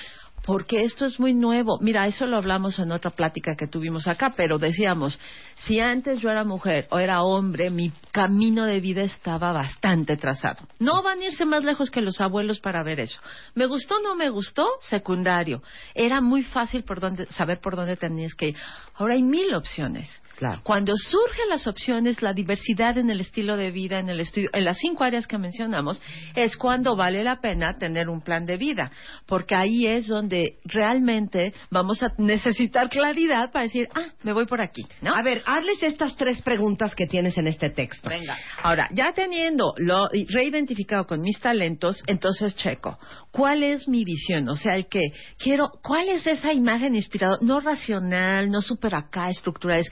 porque 0.50 0.82
esto 0.82 1.06
es 1.06 1.20
muy 1.20 1.36
nuevo. 1.36 1.78
Mira, 1.80 2.08
eso 2.08 2.26
lo 2.26 2.36
hablamos 2.36 2.80
en 2.80 2.92
otra 2.92 3.12
plática 3.12 3.56
que 3.56 3.68
tuvimos 3.68 4.08
acá, 4.08 4.34
pero 4.36 4.58
decíamos, 4.58 5.20
si 5.58 5.80
antes 5.80 6.22
yo 6.22 6.32
era 6.32 6.44
mujer 6.44 6.88
o 6.90 6.98
era 6.98 7.22
hombre, 7.22 7.70
mi 7.70 7.92
camino 8.12 8.66
de 8.66 8.80
vida 8.80 9.04
estaba 9.04 9.52
bastante 9.52 10.18
trazado. 10.18 10.68
No 10.80 11.04
van 11.04 11.20
a 11.20 11.26
irse 11.26 11.46
más 11.46 11.64
lejos 11.64 11.92
que 11.92 12.02
los 12.02 12.20
abuelos 12.20 12.60
para 12.62 12.82
ver 12.82 13.00
eso. 13.00 13.22
¿Me 13.54 13.68
gustó 13.68 13.98
o 13.98 14.02
no 14.02 14.16
me 14.16 14.32
gustó? 14.32 14.66
Secundario. 14.82 15.62
Era 15.94 16.20
muy 16.20 16.42
fácil 16.42 16.82
por 16.84 17.00
dónde, 17.00 17.28
saber 17.28 17.60
por 17.60 17.76
dónde 17.76 17.96
tenías 17.96 18.34
que 18.34 18.48
ir. 18.48 18.56
Ahora 18.96 19.14
hay 19.14 19.22
mil 19.22 19.54
opciones. 19.54 20.10
Claro. 20.36 20.62
Cuando 20.64 20.94
surgen 20.96 21.50
las 21.50 21.68
opciones, 21.68 22.22
la 22.22 22.32
diversidad 22.32 22.98
en 22.98 23.10
el 23.10 23.20
estilo 23.20 23.58
de 23.58 23.72
vida, 23.72 24.00
en 24.00 24.08
el 24.08 24.22
estudio, 24.22 24.50
en 24.54 24.64
las 24.64 24.78
cinco 24.78 25.04
áreas 25.04 25.28
que 25.28 25.38
mencionamos, 25.38 26.02
es 26.34 26.56
cuando 26.56 26.96
vale 26.96 27.26
la 27.26 27.42
pena 27.42 27.78
tener 27.78 28.08
un 28.08 28.22
plan 28.22 28.46
de 28.46 28.56
vida, 28.56 28.90
porque 29.26 29.54
ahí 29.54 29.86
es 29.86 30.08
donde 30.08 30.39
realmente 30.64 31.54
vamos 31.70 32.04
a 32.04 32.14
necesitar 32.18 32.90
claridad 32.90 33.52
para 33.52 33.64
decir, 33.64 33.88
ah, 33.96 34.08
me 34.24 34.34
voy 34.34 34.46
por 34.46 34.62
aquí, 34.62 34.86
¿no? 35.02 35.14
A 35.14 35.22
ver, 35.22 35.42
hazles 35.46 35.82
estas 35.84 36.16
tres 36.16 36.42
preguntas 36.42 36.96
que 36.96 37.06
tienes 37.06 37.38
en 37.38 37.48
este 37.48 37.70
texto. 37.70 38.10
Venga. 38.10 38.38
Ahora, 38.62 38.90
ya 38.94 39.14
teniendo 39.14 39.74
lo 39.78 40.08
reidentificado 40.30 41.06
con 41.06 41.22
mis 41.22 41.40
talentos, 41.40 42.04
entonces 42.08 42.56
checo. 42.56 42.98
¿Cuál 43.32 43.64
es 43.64 43.88
mi 43.88 44.04
visión? 44.04 44.48
O 44.50 44.56
sea, 44.56 44.76
el 44.76 44.88
que 44.88 45.12
quiero, 45.38 45.70
¿cuál 45.84 46.10
es 46.10 46.26
esa 46.28 46.54
imagen 46.54 46.96
inspiradora? 46.96 47.40
No 47.42 47.60
racional, 47.60 48.50
no 48.50 48.62
super 48.62 48.96
acá, 48.96 49.30
estructural. 49.30 49.80
es, 49.80 49.92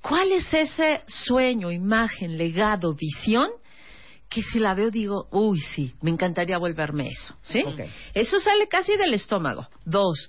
¿Cuál 0.00 0.32
es 0.32 0.52
ese 0.52 1.00
sueño, 1.06 1.70
imagen, 1.70 2.36
legado, 2.36 2.94
visión? 2.94 3.48
Que 4.34 4.42
si 4.42 4.58
la 4.58 4.74
veo 4.74 4.90
digo, 4.90 5.28
uy, 5.30 5.60
sí, 5.60 5.94
me 6.02 6.10
encantaría 6.10 6.58
volverme 6.58 7.08
eso, 7.08 7.36
¿sí? 7.40 7.62
Eso 8.14 8.40
sale 8.40 8.66
casi 8.66 8.96
del 8.96 9.14
estómago. 9.14 9.68
Dos, 9.84 10.28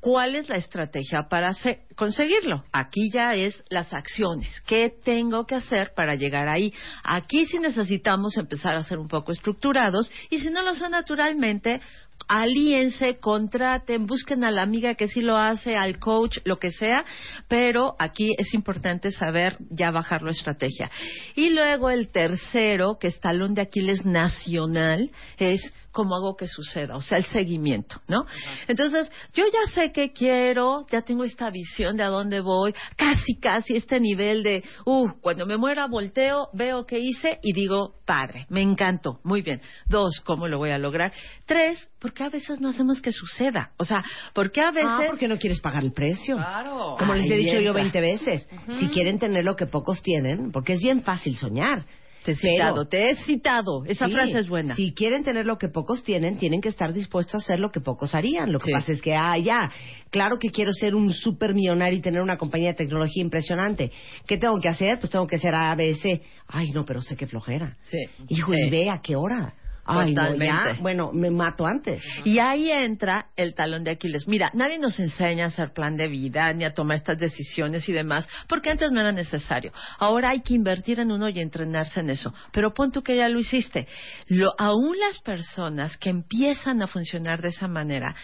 ¿Cuál 0.00 0.36
es 0.36 0.48
la 0.48 0.56
estrategia 0.56 1.28
para 1.28 1.56
conseguirlo? 1.96 2.62
Aquí 2.72 3.10
ya 3.12 3.34
es 3.34 3.64
las 3.68 3.92
acciones. 3.92 4.60
¿Qué 4.60 4.94
tengo 5.04 5.44
que 5.44 5.56
hacer 5.56 5.92
para 5.92 6.14
llegar 6.14 6.48
ahí? 6.48 6.72
Aquí 7.02 7.46
sí 7.46 7.58
necesitamos 7.58 8.36
empezar 8.36 8.76
a 8.76 8.84
ser 8.84 8.98
un 8.98 9.08
poco 9.08 9.32
estructurados 9.32 10.08
y 10.30 10.38
si 10.38 10.50
no 10.50 10.62
lo 10.62 10.74
son 10.74 10.92
naturalmente, 10.92 11.80
alíense, 12.26 13.18
contraten, 13.18 14.06
busquen 14.06 14.44
a 14.44 14.50
la 14.50 14.62
amiga 14.62 14.94
que 14.94 15.08
sí 15.08 15.20
lo 15.20 15.36
hace, 15.36 15.76
al 15.76 15.98
coach, 15.98 16.38
lo 16.44 16.58
que 16.58 16.70
sea, 16.70 17.04
pero 17.48 17.94
aquí 17.98 18.34
es 18.38 18.52
importante 18.54 19.10
saber 19.10 19.56
ya 19.70 19.90
bajar 19.90 20.22
la 20.22 20.32
estrategia. 20.32 20.90
Y 21.34 21.50
luego 21.50 21.90
el 21.90 22.10
tercero, 22.10 22.98
que 22.98 23.08
es 23.08 23.20
talón 23.20 23.54
de 23.54 23.62
Aquiles 23.62 24.04
nacional, 24.04 25.10
es 25.38 25.72
cómo 25.90 26.14
hago 26.14 26.36
que 26.36 26.46
suceda, 26.46 26.96
o 26.96 27.00
sea, 27.00 27.18
el 27.18 27.24
seguimiento, 27.24 28.00
¿no? 28.06 28.24
Entonces, 28.68 29.10
yo 29.34 29.44
ya 29.46 29.72
sé 29.72 29.90
qué 29.90 30.12
quiero, 30.12 30.86
ya 30.90 31.02
tengo 31.02 31.24
esta 31.24 31.50
visión 31.50 31.96
de 31.96 32.04
a 32.04 32.08
dónde 32.08 32.40
voy, 32.40 32.72
casi, 32.96 33.34
casi 33.40 33.74
este 33.74 33.98
nivel 33.98 34.44
de, 34.44 34.62
uh, 34.84 35.08
cuando 35.20 35.44
me 35.44 35.56
muera 35.56 35.86
volteo, 35.88 36.50
veo 36.52 36.86
qué 36.86 37.00
hice 37.00 37.40
y 37.42 37.52
digo, 37.52 37.94
padre, 38.06 38.46
me 38.48 38.62
encantó, 38.62 39.18
muy 39.24 39.42
bien. 39.42 39.60
Dos, 39.88 40.20
¿cómo 40.24 40.46
lo 40.46 40.58
voy 40.58 40.70
a 40.70 40.78
lograr? 40.78 41.12
Tres, 41.46 41.80
¿por 42.00 42.12
qué 42.12 42.24
a 42.24 42.28
veces 42.28 42.60
no 42.60 42.68
hacemos 42.68 43.00
que 43.00 43.12
suceda? 43.12 43.72
O 43.76 43.84
sea, 43.84 44.02
¿por 44.32 44.50
qué 44.52 44.60
a 44.60 44.70
veces... 44.70 44.90
Ah, 44.90 45.04
porque 45.08 45.28
no 45.28 45.36
quieres 45.38 45.60
pagar 45.60 45.82
el 45.84 45.92
precio. 45.92 46.36
Claro. 46.36 46.96
Como 46.98 47.14
les 47.14 47.30
he 47.30 47.34
Ahí 47.34 47.44
dicho 47.44 47.54
yo 47.60 47.68
entra. 47.76 47.82
20 47.82 48.00
veces, 48.00 48.48
si 48.78 48.88
quieren 48.88 49.18
tener 49.18 49.44
lo 49.44 49.56
que 49.56 49.66
pocos 49.66 50.02
tienen, 50.02 50.52
porque 50.52 50.74
es 50.74 50.80
bien 50.80 51.02
fácil 51.02 51.36
soñar. 51.36 51.84
Te 52.24 52.32
he 52.32 52.36
Pero- 52.36 52.52
citado, 52.54 52.84
te 52.88 53.10
he 53.10 53.14
citado. 53.14 53.84
Esa 53.86 54.06
Sí, 54.06 54.12
frase 54.12 54.38
es 54.40 54.48
buena. 54.48 54.74
Si 54.74 54.92
quieren 54.92 55.22
tener 55.24 55.46
lo 55.46 55.56
que 55.56 55.68
pocos 55.68 56.02
tienen, 56.02 56.36
tienen 56.36 56.60
que 56.60 56.68
estar 56.68 56.92
dispuestos 56.92 57.34
a 57.34 57.38
hacer 57.38 57.58
lo 57.60 57.70
que 57.70 57.80
pocos 57.80 58.14
harían. 58.14 58.52
Lo 58.52 58.58
que 58.58 58.66
Sí. 58.66 58.72
pasa 58.72 58.92
es 58.92 59.00
que, 59.00 59.14
ah, 59.14 59.38
ya, 59.38 59.70
claro 60.10 60.36
que 60.38 60.50
quiero 60.50 60.72
ser 60.72 60.94
un 60.96 61.12
super 61.12 61.54
millonario 61.54 61.98
y 61.98 62.02
tener 62.02 62.20
una 62.20 62.36
compañía 62.36 62.70
de 62.70 62.74
tecnología 62.74 63.22
impresionante. 63.22 63.92
¿Qué 64.26 64.36
tengo 64.36 64.60
que 64.60 64.68
hacer? 64.68 64.98
Pues 64.98 65.10
tengo 65.10 65.26
que 65.28 65.38
ser 65.38 65.54
ABC. 65.54 66.20
Ay, 66.48 66.70
no, 66.72 66.84
pero 66.84 67.00
sé 67.02 67.16
qué 67.16 67.26
flojera. 67.28 67.76
Sí. 67.84 67.98
Hijo, 68.28 68.52
Sí. 68.52 68.60
y 68.66 68.70
ve 68.70 68.90
a 68.90 69.00
qué 69.00 69.14
hora. 69.16 69.54
Ay, 69.90 70.12
no, 70.12 70.22
Totalmente. 70.22 70.46
ya, 70.76 70.82
bueno, 70.82 71.10
me 71.12 71.30
mato 71.30 71.66
antes. 71.66 72.02
Y 72.24 72.38
ahí 72.38 72.70
entra 72.70 73.26
el 73.36 73.54
talón 73.54 73.84
de 73.84 73.92
Aquiles. 73.92 74.28
Mira, 74.28 74.50
nadie 74.54 74.78
nos 74.78 75.00
enseña 75.00 75.46
a 75.46 75.48
hacer 75.48 75.72
plan 75.72 75.96
de 75.96 76.08
vida 76.08 76.52
ni 76.52 76.64
a 76.64 76.74
tomar 76.74 76.98
estas 76.98 77.18
decisiones 77.18 77.88
y 77.88 77.92
demás, 77.92 78.28
porque 78.48 78.70
antes 78.70 78.92
no 78.92 79.00
era 79.00 79.12
necesario. 79.12 79.72
Ahora 79.98 80.30
hay 80.30 80.42
que 80.42 80.54
invertir 80.54 81.00
en 81.00 81.10
uno 81.10 81.28
y 81.28 81.40
entrenarse 81.40 82.00
en 82.00 82.10
eso. 82.10 82.34
Pero 82.52 82.74
pon 82.74 82.92
tú 82.92 83.02
que 83.02 83.16
ya 83.16 83.28
lo 83.28 83.40
hiciste. 83.40 83.88
Lo, 84.28 84.52
aún 84.58 84.98
las 84.98 85.20
personas 85.20 85.96
que 85.96 86.10
empiezan 86.10 86.82
a 86.82 86.86
funcionar 86.86 87.40
de 87.40 87.48
esa 87.48 87.68
manera, 87.68 88.14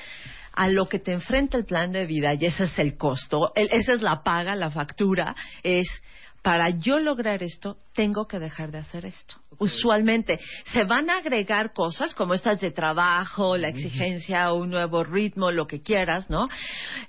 a 0.56 0.68
lo 0.68 0.86
que 0.88 0.98
te 0.98 1.12
enfrenta 1.12 1.56
el 1.56 1.64
plan 1.64 1.90
de 1.92 2.06
vida, 2.06 2.34
y 2.34 2.44
ese 2.46 2.64
es 2.64 2.78
el 2.78 2.96
costo, 2.96 3.52
el- 3.56 3.70
esa 3.72 3.94
es 3.94 4.02
la 4.02 4.22
paga, 4.22 4.54
la 4.54 4.70
factura, 4.70 5.34
es 5.62 5.88
para 6.42 6.68
yo 6.70 6.98
lograr 6.98 7.42
esto, 7.42 7.78
tengo 7.94 8.26
que 8.26 8.38
dejar 8.38 8.70
de 8.70 8.78
hacer 8.78 9.06
esto. 9.06 9.36
Usualmente 9.58 10.38
se 10.72 10.84
van 10.84 11.10
a 11.10 11.18
agregar 11.18 11.72
cosas 11.72 12.14
como 12.14 12.34
estas 12.34 12.60
de 12.60 12.70
trabajo, 12.70 13.56
la 13.56 13.68
exigencia, 13.68 14.52
un 14.52 14.70
nuevo 14.70 15.04
ritmo, 15.04 15.50
lo 15.50 15.66
que 15.66 15.82
quieras, 15.82 16.30
¿no? 16.30 16.48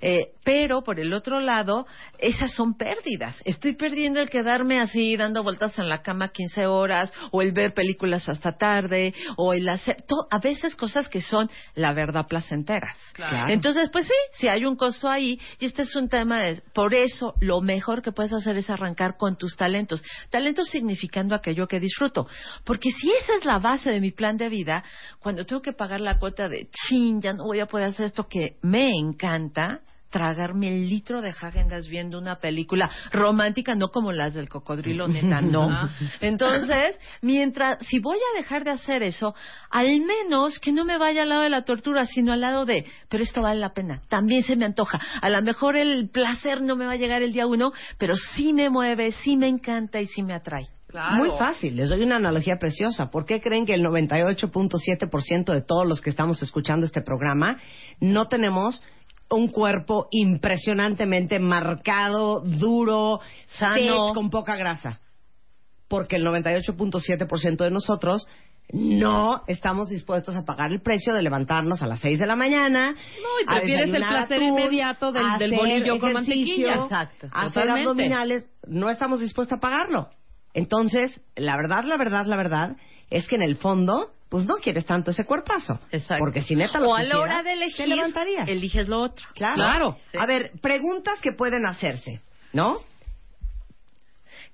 Eh, 0.00 0.28
pero 0.44 0.82
por 0.82 1.00
el 1.00 1.12
otro 1.12 1.40
lado, 1.40 1.86
esas 2.18 2.52
son 2.52 2.76
pérdidas. 2.76 3.40
Estoy 3.44 3.74
perdiendo 3.74 4.20
el 4.20 4.30
quedarme 4.30 4.80
así 4.80 5.16
dando 5.16 5.42
vueltas 5.42 5.78
en 5.78 5.88
la 5.88 6.02
cama 6.02 6.28
15 6.28 6.66
horas 6.66 7.12
o 7.32 7.42
el 7.42 7.52
ver 7.52 7.74
películas 7.74 8.28
hasta 8.28 8.56
tarde 8.56 9.12
o 9.36 9.52
el 9.52 9.68
hacer 9.68 9.96
to- 10.06 10.26
a 10.30 10.38
veces 10.38 10.74
cosas 10.76 11.08
que 11.08 11.20
son 11.20 11.50
la 11.74 11.92
verdad 11.92 12.26
placenteras. 12.28 12.96
Claro. 13.12 13.50
Entonces, 13.52 13.90
pues 13.90 14.06
sí, 14.06 14.14
si 14.38 14.48
hay 14.48 14.64
un 14.64 14.76
costo 14.76 15.08
ahí 15.08 15.40
y 15.58 15.66
este 15.66 15.82
es 15.82 15.96
un 15.96 16.08
tema 16.08 16.38
de 16.42 16.62
por 16.74 16.94
eso 16.94 17.34
lo 17.40 17.60
mejor 17.60 18.02
que 18.02 18.12
puedes 18.12 18.32
hacer 18.32 18.56
es 18.56 18.70
arrancar 18.70 19.16
con 19.16 19.36
tus 19.36 19.56
talentos. 19.56 20.02
Talentos 20.30 20.68
significando 20.68 21.34
aquello 21.34 21.66
que 21.66 21.80
disfruto. 21.80 22.26
Porque 22.64 22.90
si 22.90 23.10
esa 23.10 23.34
es 23.38 23.44
la 23.44 23.58
base 23.58 23.90
de 23.90 24.00
mi 24.00 24.10
plan 24.10 24.36
de 24.36 24.48
vida, 24.48 24.84
cuando 25.18 25.46
tengo 25.46 25.62
que 25.62 25.72
pagar 25.72 26.00
la 26.00 26.18
cuota 26.18 26.48
de 26.48 26.68
chin, 26.70 27.20
ya 27.20 27.32
no 27.32 27.44
voy 27.44 27.60
a 27.60 27.66
poder 27.66 27.88
hacer 27.88 28.06
esto 28.06 28.28
que 28.28 28.56
me 28.62 28.90
encanta, 28.90 29.80
tragarme 30.10 30.68
el 30.68 30.88
litro 30.88 31.20
de 31.20 31.30
Häagen-Dazs 31.30 31.88
viendo 31.88 32.18
una 32.18 32.36
película 32.36 32.90
romántica, 33.12 33.74
no 33.74 33.88
como 33.88 34.12
las 34.12 34.34
del 34.34 34.48
cocodrilo, 34.48 35.08
neta, 35.08 35.40
no. 35.40 35.68
Entonces, 36.20 36.98
mientras, 37.22 37.84
si 37.86 37.98
voy 37.98 38.16
a 38.16 38.38
dejar 38.38 38.64
de 38.64 38.70
hacer 38.70 39.02
eso, 39.02 39.34
al 39.70 40.00
menos 40.00 40.58
que 40.58 40.72
no 40.72 40.84
me 40.84 40.96
vaya 40.96 41.22
al 41.22 41.28
lado 41.28 41.42
de 41.42 41.50
la 41.50 41.64
tortura, 41.64 42.06
sino 42.06 42.32
al 42.32 42.40
lado 42.40 42.64
de, 42.64 42.86
pero 43.08 43.24
esto 43.24 43.42
vale 43.42 43.60
la 43.60 43.74
pena, 43.74 44.00
también 44.08 44.42
se 44.42 44.56
me 44.56 44.64
antoja. 44.64 45.00
A 45.20 45.28
lo 45.28 45.42
mejor 45.42 45.76
el 45.76 46.08
placer 46.08 46.62
no 46.62 46.76
me 46.76 46.86
va 46.86 46.92
a 46.92 46.96
llegar 46.96 47.22
el 47.22 47.32
día 47.32 47.46
uno, 47.46 47.72
pero 47.98 48.14
sí 48.16 48.52
me 48.52 48.70
mueve, 48.70 49.12
sí 49.12 49.36
me 49.36 49.48
encanta 49.48 50.00
y 50.00 50.06
sí 50.06 50.22
me 50.22 50.34
atrae. 50.34 50.68
Claro. 50.88 51.16
Muy 51.16 51.30
fácil, 51.38 51.76
les 51.76 51.88
doy 51.88 52.02
una 52.02 52.16
analogía 52.16 52.58
preciosa. 52.58 53.10
¿Por 53.10 53.26
qué 53.26 53.40
creen 53.40 53.66
que 53.66 53.74
el 53.74 53.82
98.7% 53.84 55.52
de 55.52 55.62
todos 55.62 55.86
los 55.86 56.00
que 56.00 56.10
estamos 56.10 56.42
escuchando 56.42 56.86
este 56.86 57.02
programa 57.02 57.58
no 58.00 58.28
tenemos 58.28 58.82
un 59.28 59.48
cuerpo 59.48 60.06
impresionantemente 60.12 61.40
marcado, 61.40 62.40
duro, 62.40 63.20
Sano. 63.58 64.12
con 64.14 64.30
poca 64.30 64.56
grasa? 64.56 65.00
Porque 65.88 66.16
el 66.16 66.24
98.7% 66.24 67.56
de 67.64 67.70
nosotros 67.70 68.26
no 68.72 69.42
estamos 69.46 69.88
dispuestos 69.88 70.34
a 70.36 70.44
pagar 70.44 70.72
el 70.72 70.80
precio 70.82 71.14
de 71.14 71.22
levantarnos 71.22 71.82
a 71.82 71.86
las 71.86 72.00
6 72.00 72.18
de 72.18 72.26
la 72.26 72.34
mañana. 72.34 72.92
No, 72.92 73.40
y 73.40 73.44
a 73.46 73.60
prefieres 73.60 73.94
el 73.94 74.04
placer 74.04 74.38
atún, 74.42 74.48
inmediato 74.58 75.12
del- 75.12 75.38
del 75.38 75.54
bolillo 75.56 75.98
con 76.00 76.12
mantequilla. 76.12 76.74
Exacto, 76.74 77.28
hacer 77.32 77.70
abdominales. 77.70 78.48
No 78.66 78.90
estamos 78.90 79.20
dispuestos 79.20 79.58
a 79.58 79.60
pagarlo. 79.60 80.10
Entonces, 80.56 81.20
la 81.36 81.54
verdad, 81.58 81.84
la 81.84 81.98
verdad, 81.98 82.24
la 82.24 82.36
verdad 82.36 82.76
es 83.10 83.28
que 83.28 83.36
en 83.36 83.42
el 83.42 83.56
fondo, 83.56 84.10
pues 84.30 84.46
no 84.46 84.54
quieres 84.54 84.86
tanto 84.86 85.10
ese 85.10 85.26
cuerpazo. 85.26 85.78
Exacto. 85.92 86.24
Porque 86.24 86.40
si 86.40 86.56
neta 86.56 86.80
lo 86.80 86.88
o 86.88 86.94
a 86.94 87.02
la 87.02 87.20
hora 87.20 87.36
de 87.42 87.50
te 87.50 87.52
elegir, 87.52 87.88
levantarías. 87.88 88.48
eliges 88.48 88.88
lo 88.88 89.02
otro. 89.02 89.26
Claro. 89.34 89.54
Claro. 89.56 89.98
Sí. 90.10 90.18
A 90.18 90.24
ver, 90.24 90.52
preguntas 90.62 91.20
que 91.20 91.32
pueden 91.32 91.66
hacerse, 91.66 92.22
¿no? 92.54 92.80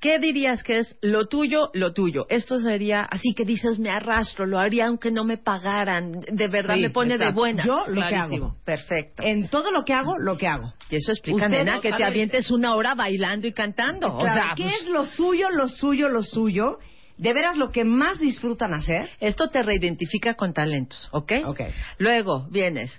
¿Qué 0.02 0.18
dirías 0.18 0.64
que 0.64 0.80
es 0.80 0.96
lo 1.00 1.26
tuyo, 1.28 1.70
lo 1.74 1.92
tuyo? 1.92 2.26
Esto 2.28 2.58
sería 2.58 3.02
así 3.02 3.34
que 3.36 3.44
dices, 3.44 3.78
me 3.78 3.88
arrastro, 3.88 4.46
lo 4.46 4.58
haría 4.58 4.88
aunque 4.88 5.12
no 5.12 5.22
me 5.22 5.36
pagaran, 5.36 6.10
de 6.20 6.48
verdad 6.48 6.74
Sí, 6.74 6.80
me 6.80 6.90
pone 6.90 7.18
de 7.18 7.30
buena. 7.30 7.64
Yo 7.64 7.84
lo 7.86 8.08
que 8.08 8.14
hago. 8.16 8.56
Perfecto. 8.64 9.22
En 9.24 9.46
todo 9.48 9.70
lo 9.70 9.84
que 9.84 9.92
hago, 9.94 10.18
lo 10.18 10.36
que 10.36 10.48
hago. 10.48 10.74
Y 10.90 10.96
eso 10.96 11.12
explica, 11.12 11.46
Usted 11.46 11.56
nena, 11.58 11.76
no 11.76 11.80
que 11.80 11.92
te 11.92 12.02
avientes 12.02 12.50
una 12.50 12.74
hora 12.74 12.96
bailando 12.96 13.46
y 13.46 13.52
cantando. 13.52 14.08
o 14.08 14.18
Claro, 14.18 14.34
sea, 14.34 14.54
¿qué 14.56 14.64
pues, 14.64 14.80
es 14.82 14.88
lo 14.88 15.06
suyo, 15.06 15.50
lo 15.50 15.68
suyo, 15.68 16.08
lo 16.08 16.24
suyo? 16.24 16.78
De 17.16 17.32
veras 17.32 17.56
lo 17.56 17.70
que 17.70 17.84
más 17.84 18.18
disfrutan 18.18 18.74
hacer. 18.74 19.08
esto 19.20 19.50
te 19.50 19.62
reidentifica 19.62 20.34
con 20.34 20.52
talentos, 20.52 21.08
¿ok? 21.12 21.32
Ok. 21.46 21.60
Luego 21.98 22.48
vienes, 22.50 22.90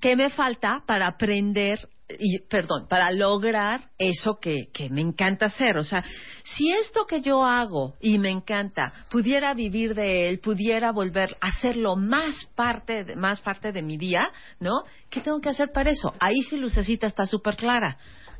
¿qué 0.00 0.16
me 0.16 0.30
falta 0.30 0.82
para 0.86 1.08
aprender 1.08 1.90
y, 2.18 2.38
perdón, 2.48 2.86
para 2.88 3.10
lograr 3.10 3.90
eso 3.98 4.38
que, 4.40 4.68
que 4.72 4.88
me 4.88 5.02
encanta 5.02 5.46
hacer? 5.46 5.76
O 5.76 5.84
sea, 5.84 6.04
si 6.42 6.72
esto 6.72 7.04
que 7.06 7.20
yo 7.20 7.44
hago 7.44 7.96
y 8.00 8.18
me 8.18 8.30
encanta 8.30 8.92
pudiera 9.10 9.52
vivir 9.52 9.94
de 9.94 10.28
él, 10.28 10.40
pudiera 10.40 10.90
volver 10.92 11.36
a 11.40 11.48
hacerlo 11.48 11.96
más 11.96 12.34
parte, 12.54 13.04
de, 13.04 13.16
más 13.16 13.40
parte 13.40 13.72
de 13.72 13.82
mi 13.82 13.98
día, 13.98 14.30
¿no? 14.58 14.84
¿Qué 15.10 15.20
tengo 15.20 15.40
que 15.40 15.50
hacer 15.50 15.70
para 15.72 15.90
eso? 15.90 16.14
Ahí 16.18 16.40
sí 16.48 16.56
Lucecita 16.56 17.06
está 17.06 17.26
súper 17.26 17.56
clara. 17.56 17.98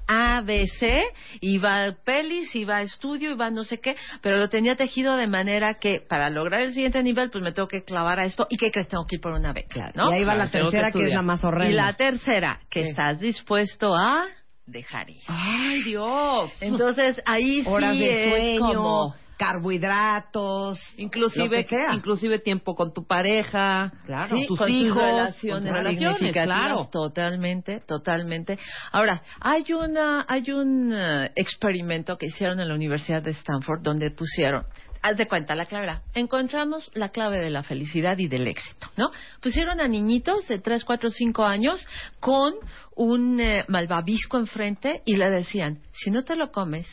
A, 0.09 0.41
B, 0.41 0.67
C, 0.67 1.05
y 1.41 1.59
va 1.59 1.85
a 1.85 1.93
pelis, 1.93 2.57
y 2.57 2.65
va 2.65 2.79
a 2.79 2.83
estudio, 2.83 3.31
y 3.33 3.35
va 3.35 3.47
a 3.47 3.51
no 3.51 3.63
sé 3.63 3.79
qué, 3.79 3.95
pero 4.23 4.39
lo 4.39 4.49
tenía 4.49 4.75
tejido 4.75 5.17
de 5.17 5.27
manera 5.27 5.75
que 5.75 6.01
para 6.01 6.31
lograr 6.31 6.63
el 6.63 6.73
siguiente 6.73 7.03
nivel, 7.03 7.31
pues 7.31 7.45
me 7.45 7.53
tengo 7.53 7.69
que 7.69 7.85
clavar 7.85 8.19
a 8.19 8.25
esto, 8.25 8.47
y 8.51 8.57
¿qué 8.57 8.71
crees? 8.73 8.89
Tengo 8.89 9.07
que 9.07 9.17
ir 9.17 9.21
por 9.21 9.33
una 9.33 9.53
beca, 9.53 9.93
¿no? 9.95 10.11
Y 10.11 10.21
ahí 10.21 10.25
va 10.25 10.35
la 10.35 10.49
Claro, 10.49 10.71
que 10.71 10.77
tercera, 10.79 10.91
que, 10.93 11.05
es 11.07 11.15
la 11.15 11.23
más 11.23 11.45
horrenda. 11.45 11.71
Y 11.71 11.75
la 11.75 11.93
tercera, 11.93 12.61
que 12.71 12.83
Sí. 12.85 12.89
estás 12.89 13.21
dispuesto 13.21 13.95
a 13.95 14.27
dejar 14.67 15.11
ir. 15.11 15.23
Ay, 15.29 15.83
Dios. 15.83 16.53
Entonces, 16.61 17.23
ahí 17.27 17.63
sí 17.63 17.69
Horas 17.69 17.99
de 17.99 18.23
es 18.25 18.59
sueño, 18.59 18.67
como... 18.67 19.15
carbohidratos, 19.39 20.79
Inclusive, 20.97 21.45
lo 21.45 21.51
que 21.51 21.65
sea. 21.65 21.95
inclusive 21.95 22.41
tiempo 22.41 22.75
con 22.75 22.93
tu 22.93 23.07
pareja, 23.07 23.93
Claro. 24.05 24.37
Sí, 24.37 24.47
tus 24.47 24.59
con 24.59 24.69
hijos, 24.71 24.95
tus 24.95 25.05
relaciones, 25.05 25.71
con 25.73 25.79
relaciones, 25.85 26.19
significativas, 26.19 26.59
claro. 26.59 26.89
totalmente, 26.91 27.81
totalmente. 27.87 28.59
Ahora, 28.93 29.23
hay 29.41 29.65
una, 29.73 30.25
hay 30.29 30.51
un 30.51 30.93
eh, 30.93 31.31
experimento 31.37 32.19
que 32.19 32.27
hicieron 32.27 32.61
en 32.61 32.69
la 32.69 32.75
Universidad 32.75 33.23
de 33.23 33.31
Stanford 33.31 33.81
donde 33.83 34.11
pusieron, 34.11 34.65
haz 35.03 35.17
de 35.17 35.29
cuenta, 35.29 35.55
la 35.55 35.67
clave 35.67 35.85
era, 35.85 36.03
encontramos 36.15 36.91
la 36.95 37.11
clave 37.11 37.39
de 37.39 37.51
la 37.51 37.63
felicidad 37.63 38.19
y 38.19 38.27
del 38.27 38.49
éxito, 38.49 38.89
¿no? 38.97 39.11
Pusieron 39.41 39.81
a 39.81 39.87
niñitos 39.87 40.49
de 40.49 40.59
3, 40.59 40.85
4, 40.85 41.11
5 41.11 41.45
años 41.45 41.87
con 42.19 42.55
un 42.97 43.41
eh, 43.41 43.65
malvavisco 43.69 44.39
enfrente 44.39 45.03
y 45.05 45.15
le 45.17 45.31
decían, 45.31 45.79
si 45.93 46.11
no 46.11 46.25
te 46.25 46.35
lo 46.35 46.51
comes, 46.51 46.89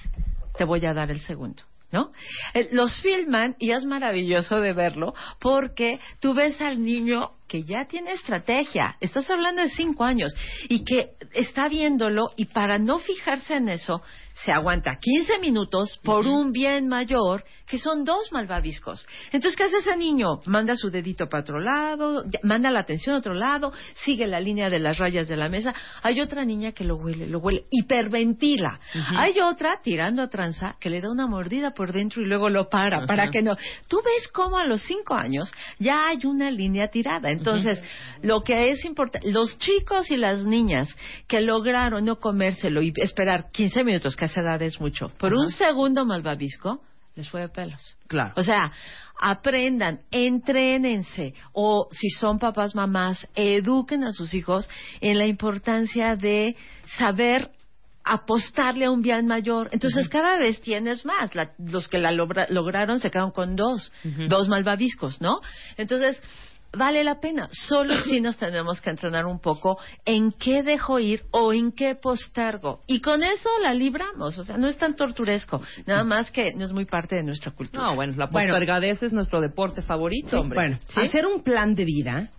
te 0.58 0.64
voy 0.64 0.86
a 0.86 0.94
dar 0.94 1.10
el 1.10 1.20
segundo. 1.22 1.64
¿No? 1.92 2.12
Los 2.72 3.00
filman 3.02 3.56
y 3.60 3.72
es 3.72 3.86
maravilloso 3.86 4.60
de 4.60 4.74
verlo 4.74 5.14
porque 5.40 6.00
tú 6.20 6.34
ves 6.34 6.60
al 6.60 6.84
niño 6.84 7.32
que 7.48 7.64
ya 7.64 7.86
tiene 7.86 8.12
estrategia, 8.12 8.98
estás 9.00 9.30
hablando 9.30 9.62
de 9.62 9.70
cinco 9.70 10.04
años, 10.04 10.34
y 10.68 10.84
que 10.84 11.12
está 11.34 11.70
viéndolo 11.70 12.32
y 12.36 12.46
para 12.46 12.80
no 12.80 13.00
fijarse 13.00 13.56
en 13.56 13.70
eso, 13.70 14.02
se 14.36 14.52
aguanta 14.52 14.98
15 15.00 15.40
minutos 15.40 15.98
por 16.04 16.28
un 16.28 16.52
bien 16.52 16.88
mayor, 16.88 17.44
que 17.66 17.78
son 17.78 18.04
dos 18.04 18.32
malvaviscos. 18.32 19.06
Entonces, 19.32 19.56
¿qué 19.56 19.64
hace 19.64 19.78
ese 19.78 19.96
niño? 19.96 20.42
Manda 20.46 20.76
su 20.76 20.90
dedito 20.90 21.28
para 21.28 21.42
otro 21.42 21.60
lado, 21.60 22.26
manda 22.44 22.70
la 22.70 22.82
atención 22.82 23.16
a 23.16 23.20
otro 23.20 23.34
lado, 23.34 23.72
sigue 23.94 24.28
la 24.28 24.40
línea 24.40 24.70
de 24.70 24.80
las 24.80 24.98
rayas 24.98 25.28
de 25.28 25.38
la 25.38 25.48
mesa. 25.48 25.74
Hay 26.04 26.20
otra 26.20 26.44
niña 26.44 26.74
que 26.74 26.84
lo 26.84 26.98
huele, 26.98 27.28
lo 27.28 27.40
huele, 27.40 27.66
hiperventila. 27.72 28.80
Hay 29.16 29.40
otra 29.40 29.80
tirando 29.82 30.22
a 30.22 30.30
tranza 30.30 30.76
que 30.80 30.90
le 30.90 31.02
da 31.02 31.10
una 31.10 31.28
mordida 31.28 31.72
por 31.72 31.94
dentro 31.94 32.22
y 32.22 32.26
luego 32.26 32.50
lo 32.50 32.68
para, 32.70 33.06
para 33.06 33.30
que 33.30 33.42
no. 33.42 33.56
Tú 33.88 34.02
ves 34.04 34.28
cómo 34.28 34.58
a 34.58 34.66
los 34.66 34.82
cinco 34.82 35.16
años 35.16 35.52
ya 35.80 36.08
hay 36.08 36.20
una 36.26 36.52
línea 36.52 36.90
tirada. 36.90 37.32
Entonces, 37.32 37.82
lo 38.22 38.44
que 38.44 38.70
es 38.70 38.84
importante, 38.84 39.32
los 39.32 39.58
chicos 39.60 40.12
y 40.12 40.18
las 40.18 40.44
niñas 40.44 40.94
que 41.28 41.40
lograron 41.40 42.04
no 42.04 42.20
comérselo 42.20 42.82
y 42.82 42.94
esperar 42.98 43.50
15 43.52 43.84
minutos, 43.84 44.16
que 44.26 44.40
a 44.40 44.42
esa 44.42 44.42
edad 44.42 44.62
es 44.62 44.80
mucho, 44.80 45.10
por 45.18 45.34
un 45.34 45.50
segundo 45.50 46.06
malvavisco, 46.06 46.82
les 47.16 47.30
fue 47.30 47.42
de 47.42 47.50
pelos. 47.50 47.82
Claro. 48.08 48.34
O 48.36 48.44
sea, 48.44 48.72
aprendan, 49.22 50.02
entrénense 50.12 51.34
o 51.54 51.88
si 51.92 52.10
son 52.10 52.40
papás, 52.40 52.76
mamás, 52.76 53.28
eduquen 53.36 54.04
a 54.04 54.12
sus 54.12 54.34
hijos 54.34 54.70
en 55.02 55.18
la 55.18 55.26
importancia 55.26 56.16
de 56.16 56.56
saber 56.98 57.52
apostarle 58.04 58.86
a 58.86 58.92
un 58.92 59.02
bien 59.02 59.26
mayor. 59.26 59.70
Entonces, 59.72 60.10
cada 60.10 60.38
vez 60.38 60.62
tienes 60.62 61.06
más. 61.06 61.34
La- 61.34 61.54
los 61.58 61.88
que 61.88 61.98
la 61.98 62.12
logra- 62.12 62.48
lograron 62.50 63.00
se 63.00 63.10
quedaron 63.10 63.32
con 63.32 63.56
dos, 63.56 63.92
dos 64.28 64.48
malvaviscos, 64.48 65.22
¿no? 65.22 65.40
Entonces, 65.78 66.22
vale 66.78 67.04
la 67.04 67.20
pena. 67.20 67.50
Solo 67.52 67.96
si 68.02 68.22
nos 68.22 68.38
tenemos 68.38 68.82
que 68.82 68.90
entrenar 68.90 69.26
un 69.26 69.40
poco 69.40 69.78
en 70.06 70.32
qué 70.32 70.64
dejo 70.64 71.00
ir 71.00 71.24
o 71.32 71.54
en 71.54 71.72
qué 71.72 71.96
postergo. 71.96 72.82
Y 72.88 73.02
con 73.02 73.24
eso 73.24 73.50
la 73.62 73.74
libramos. 73.74 74.38
O 74.38 74.44
sea, 74.44 74.58
no 74.58 74.68
es 74.68 74.78
tan 74.78 74.96
torturesco. 74.96 75.62
Nada 75.86 76.04
más 76.04 76.32
que 76.32 76.54
no 76.54 76.66
es 76.66 76.72
muy 76.72 76.86
parte 76.86 77.16
de 77.16 77.24
nuestra 77.24 77.52
cultura. 77.52 77.84
No, 77.84 77.96
bueno, 77.96 78.14
la 78.18 78.28
Bueno. 78.28 78.50
postergadez 78.54 79.02
es 79.04 79.14
nuestro 79.14 79.42
deporte 79.42 79.82
favorito, 79.82 80.40
hombre. 80.42 80.56
Bueno, 80.58 80.80
¿Sí? 80.94 81.02
hacer 81.02 81.26
un 81.26 81.42
plan 81.44 81.76
de 81.76 81.86
vida, 81.86 82.30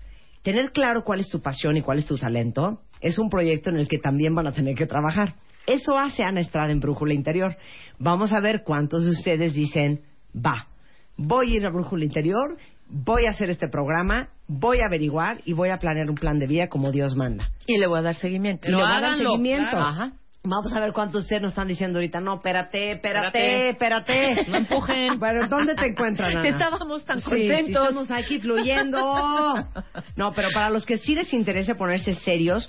tener 0.42 0.72
claro 0.72 1.02
cuál 1.04 1.20
es 1.20 1.28
tu 1.28 1.40
pasión 1.40 1.76
y 1.76 1.82
cuál 1.82 1.98
es 1.98 2.06
tu 2.06 2.16
talento, 2.16 2.80
es 3.00 3.18
un 3.18 3.28
proyecto 3.28 3.70
en 3.70 3.76
el 3.76 3.88
que 3.88 3.98
también 3.98 4.34
van 4.34 4.46
a 4.46 4.52
tener 4.52 4.74
que 4.74 4.86
trabajar. 4.86 5.34
Eso 5.66 5.98
hace 5.98 6.22
Ana 6.22 6.40
Estrada 6.40 6.70
en 6.70 6.78
Brújula 6.80 7.12
Interior. 7.12 7.56
Vamos 7.98 8.32
a 8.32 8.40
ver 8.40 8.62
cuántos 8.64 9.04
de 9.04 9.10
ustedes 9.10 9.52
dicen, 9.52 10.02
va, 10.34 10.68
voy 11.16 11.52
a 11.52 11.56
ir 11.56 11.66
a 11.66 11.70
Brújula 11.70 12.04
Interior, 12.04 12.56
voy 12.88 13.26
a 13.26 13.30
hacer 13.30 13.50
este 13.50 13.68
programa, 13.68 14.28
voy 14.46 14.80
a 14.80 14.86
averiguar 14.86 15.38
y 15.44 15.52
voy 15.52 15.70
a 15.70 15.78
planear 15.78 16.08
un 16.08 16.16
plan 16.16 16.38
de 16.38 16.46
vida 16.46 16.68
como 16.68 16.92
Dios 16.92 17.16
manda. 17.16 17.50
Y 17.66 17.78
le 17.78 17.86
voy 17.86 17.98
a 17.98 18.02
dar 18.02 18.16
seguimiento. 18.16 18.68
Y 18.68 18.70
le 18.70 18.76
va 18.76 18.98
a 18.98 19.00
dar 19.00 19.16
seguimiento. 19.16 19.70
claro. 19.70 19.86
Ajá. 19.86 20.12
Vamos 20.48 20.72
a 20.72 20.80
ver 20.80 20.92
cuántos 20.92 21.22
ustedes 21.22 21.42
nos 21.42 21.52
están 21.52 21.66
diciendo 21.66 21.98
ahorita. 21.98 22.20
No, 22.20 22.36
espérate, 22.36 22.92
espérate, 22.92 23.70
espérate. 23.70 24.46
No 24.48 24.58
empujen. 24.58 25.18
Bueno, 25.18 25.48
¿dónde 25.48 25.74
te 25.74 25.86
encuentran, 25.86 26.30
Ana? 26.32 26.42
Si 26.42 26.48
estábamos 26.48 27.04
tan 27.04 27.18
sí, 27.18 27.24
contentos. 27.24 27.82
estamos 27.88 28.10
aquí 28.10 28.38
fluyendo. 28.38 29.00
No, 30.16 30.32
pero 30.34 30.48
para 30.54 30.70
los 30.70 30.86
que 30.86 30.98
sí 30.98 31.14
les 31.14 31.32
interese 31.32 31.74
ponerse 31.74 32.14
serios 32.14 32.68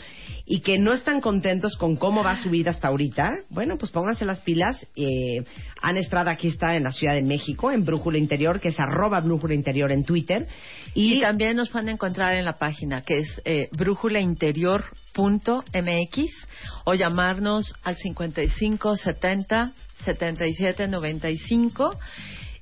y 0.49 0.61
que 0.61 0.79
no 0.79 0.93
están 0.93 1.19
contentos 1.19 1.75
con 1.75 1.97
cómo 1.97 2.23
va 2.23 2.41
su 2.41 2.49
vida 2.49 2.71
hasta 2.71 2.87
ahorita, 2.87 3.33
bueno, 3.49 3.77
pues 3.77 3.91
pónganse 3.91 4.23
las 4.23 4.39
pilas. 4.39 4.87
Eh, 4.95 5.43
Ana 5.81 5.99
Estrada 5.99 6.31
aquí 6.31 6.47
está 6.47 6.77
en 6.77 6.85
la 6.85 6.91
Ciudad 6.91 7.15
de 7.15 7.21
México, 7.21 7.69
en 7.69 7.83
Brújula 7.83 8.17
Interior, 8.17 8.61
que 8.61 8.69
es 8.69 8.79
arroba 8.79 9.19
Brújula 9.19 9.53
Interior 9.53 9.91
en 9.91 10.05
Twitter. 10.05 10.47
Y, 10.95 11.19
también 11.19 11.57
nos 11.57 11.69
pueden 11.69 11.89
encontrar 11.89 12.35
en 12.35 12.45
la 12.45 12.53
página 12.53 13.01
que 13.01 13.17
es 13.17 13.41
eh, 13.43 13.67
brújulainterior.mx 13.73 16.47
o 16.85 16.93
llamarnos 16.93 17.73
al 17.83 17.97
55 17.97 18.95
70 18.95 19.73
77 20.05 20.87
95 20.87 21.97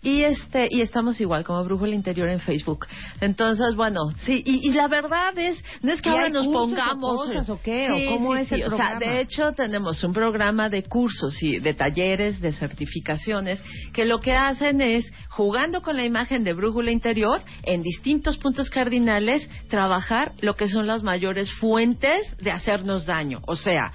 y 0.05 0.23
este 0.23 0.67
y 0.69 0.81
estamos 0.81 1.19
igual 1.19 1.43
como 1.43 1.63
Brújula 1.63 1.95
Interior 1.95 2.29
en 2.29 2.39
Facebook. 2.39 2.85
Entonces, 3.21 3.75
bueno, 3.75 4.01
sí, 4.19 4.43
y, 4.45 4.69
y 4.69 4.71
la 4.73 4.87
verdad 4.87 5.37
es 5.37 5.61
no 5.81 5.91
es 5.91 5.99
que 6.01 6.09
¿Y 6.09 6.11
ahora 6.11 6.29
nos 6.29 6.45
o 6.45 6.51
pongamos 6.51 7.25
cosas 7.25 7.49
o 7.49 7.59
qué? 7.61 7.89
¿O 7.91 7.95
Sí, 7.97 8.05
cómo 8.13 8.35
sí, 8.35 8.41
es 8.43 8.47
sí, 8.49 8.55
el 8.55 8.63
o 8.65 8.69
sea, 8.77 8.89
programa? 8.91 8.99
de 9.13 9.21
hecho 9.21 9.51
tenemos 9.53 10.03
un 10.03 10.13
programa 10.13 10.69
de 10.69 10.83
cursos 10.83 11.41
y 11.41 11.57
de 11.59 11.73
talleres, 11.73 12.39
de 12.39 12.53
certificaciones 12.53 13.59
que 13.93 14.05
lo 14.05 14.19
que 14.19 14.33
hacen 14.33 14.79
es 14.79 15.11
jugando 15.29 15.81
con 15.81 15.97
la 15.97 16.05
imagen 16.05 16.43
de 16.43 16.53
brújula 16.53 16.91
interior 16.91 17.43
en 17.63 17.81
distintos 17.81 18.37
puntos 18.37 18.69
cardinales 18.69 19.49
trabajar 19.69 20.33
lo 20.41 20.55
que 20.55 20.67
son 20.67 20.85
las 20.85 21.01
mayores 21.01 21.51
fuentes 21.53 22.37
de 22.37 22.51
hacernos 22.51 23.07
daño. 23.07 23.39
O 23.47 23.55
sea, 23.55 23.91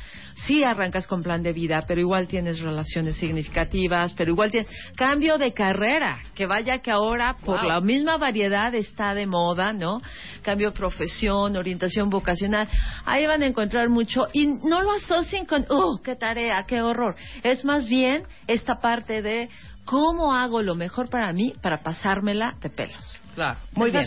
sí 0.47 0.65
arrancas 0.65 1.07
con 1.07 1.23
plan 1.23 1.43
de 1.43 1.53
vida, 1.53 1.85
pero 1.87 2.01
igual 2.01 2.29
tienes 2.29 2.61
relaciones 2.61 3.17
significativas, 3.17 4.13
pero 4.15 4.31
igual 4.33 4.51
tienes 4.51 4.71
cambio 4.97 5.39
de 5.39 5.53
carrera, 5.53 6.19
que 6.35 6.47
vaya 6.47 6.79
que 6.79 6.91
ahora 6.91 7.37
por 7.45 7.61
Wow. 7.61 7.69
la 7.69 7.81
misma 7.81 8.17
variedad 8.17 8.75
está 8.75 9.15
de 9.15 9.27
moda, 9.27 9.73
¿no? 9.73 10.01
Cambio 10.43 10.71
de 10.71 10.77
profesión, 10.77 11.57
orientación 11.57 12.11
vocacional. 12.11 12.69
Ahí 13.05 13.27
van 13.27 13.43
a 13.43 13.47
encontrar 13.47 13.89
mucho 13.89 14.29
y 14.33 14.47
no 14.47 14.83
lo 14.83 14.93
asocien 14.93 15.47
con, 15.47 15.63
¡uh, 15.71 16.01
qué 16.03 16.17
tarea, 16.17 16.65
qué 16.67 16.81
horror! 16.83 17.17
Es 17.43 17.65
más 17.65 17.87
bien 17.87 18.23
esta 18.47 18.77
parte 18.81 19.23
de 19.23 19.49
cómo 19.85 20.33
hago 20.35 20.63
lo 20.63 20.75
mejor 20.75 21.09
para 21.09 21.33
mí 21.33 21.55
para 21.63 21.83
pasármela 21.83 22.55
de 22.61 22.71
pelos. 22.71 23.05
Claro. 23.35 23.59
muy 23.75 23.91
bien. 23.91 24.07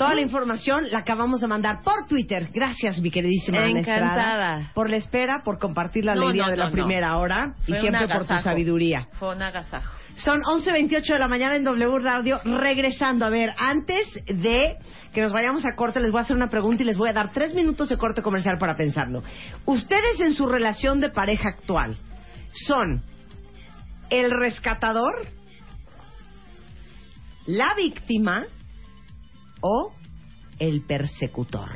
Toda 0.00 0.14
la 0.14 0.22
información 0.22 0.86
la 0.90 1.00
acabamos 1.00 1.42
de 1.42 1.46
mandar 1.46 1.82
por 1.82 2.06
Twitter. 2.06 2.48
Gracias, 2.54 2.98
mi 3.02 3.10
queridísima 3.10 3.58
Ana 3.58 3.80
Estrada, 3.80 4.06
Encantada. 4.06 4.72
por 4.74 4.88
la 4.88 4.96
espera, 4.96 5.42
por 5.44 5.58
compartir 5.58 6.06
la 6.06 6.12
alegría 6.12 6.44
no, 6.44 6.50
de 6.52 6.56
la 6.56 6.66
no, 6.68 6.72
primera 6.72 7.18
hora 7.18 7.54
y 7.66 7.72
Fue 7.72 7.80
siempre 7.82 8.08
por 8.08 8.26
tu 8.26 8.34
sabiduría. 8.42 9.08
Fue 9.18 9.36
un 9.36 9.42
agasajo. 9.42 9.92
Son 10.14 10.40
11.28 10.40 11.04
de 11.06 11.18
la 11.18 11.28
mañana 11.28 11.56
en 11.56 11.64
W 11.64 11.98
Radio. 11.98 12.40
Regresando, 12.46 13.26
a 13.26 13.28
ver, 13.28 13.50
antes 13.58 14.08
de 14.24 14.78
que 15.12 15.20
nos 15.20 15.34
vayamos 15.34 15.66
a 15.66 15.76
corte, 15.76 16.00
les 16.00 16.10
voy 16.10 16.20
a 16.20 16.22
hacer 16.22 16.34
una 16.34 16.48
pregunta 16.48 16.82
y 16.82 16.86
les 16.86 16.96
voy 16.96 17.10
a 17.10 17.12
dar 17.12 17.34
tres 17.34 17.54
minutos 17.54 17.90
de 17.90 17.98
corte 17.98 18.22
comercial 18.22 18.56
para 18.56 18.78
pensarlo. 18.78 19.22
Ustedes 19.66 20.18
en 20.20 20.32
su 20.32 20.46
relación 20.46 21.00
de 21.00 21.10
pareja 21.10 21.50
actual 21.50 21.98
son 22.66 23.02
el 24.08 24.30
rescatador, 24.30 25.12
la 27.44 27.74
víctima 27.74 28.46
o 29.60 29.92
el 30.58 30.82
persecutor. 30.86 31.68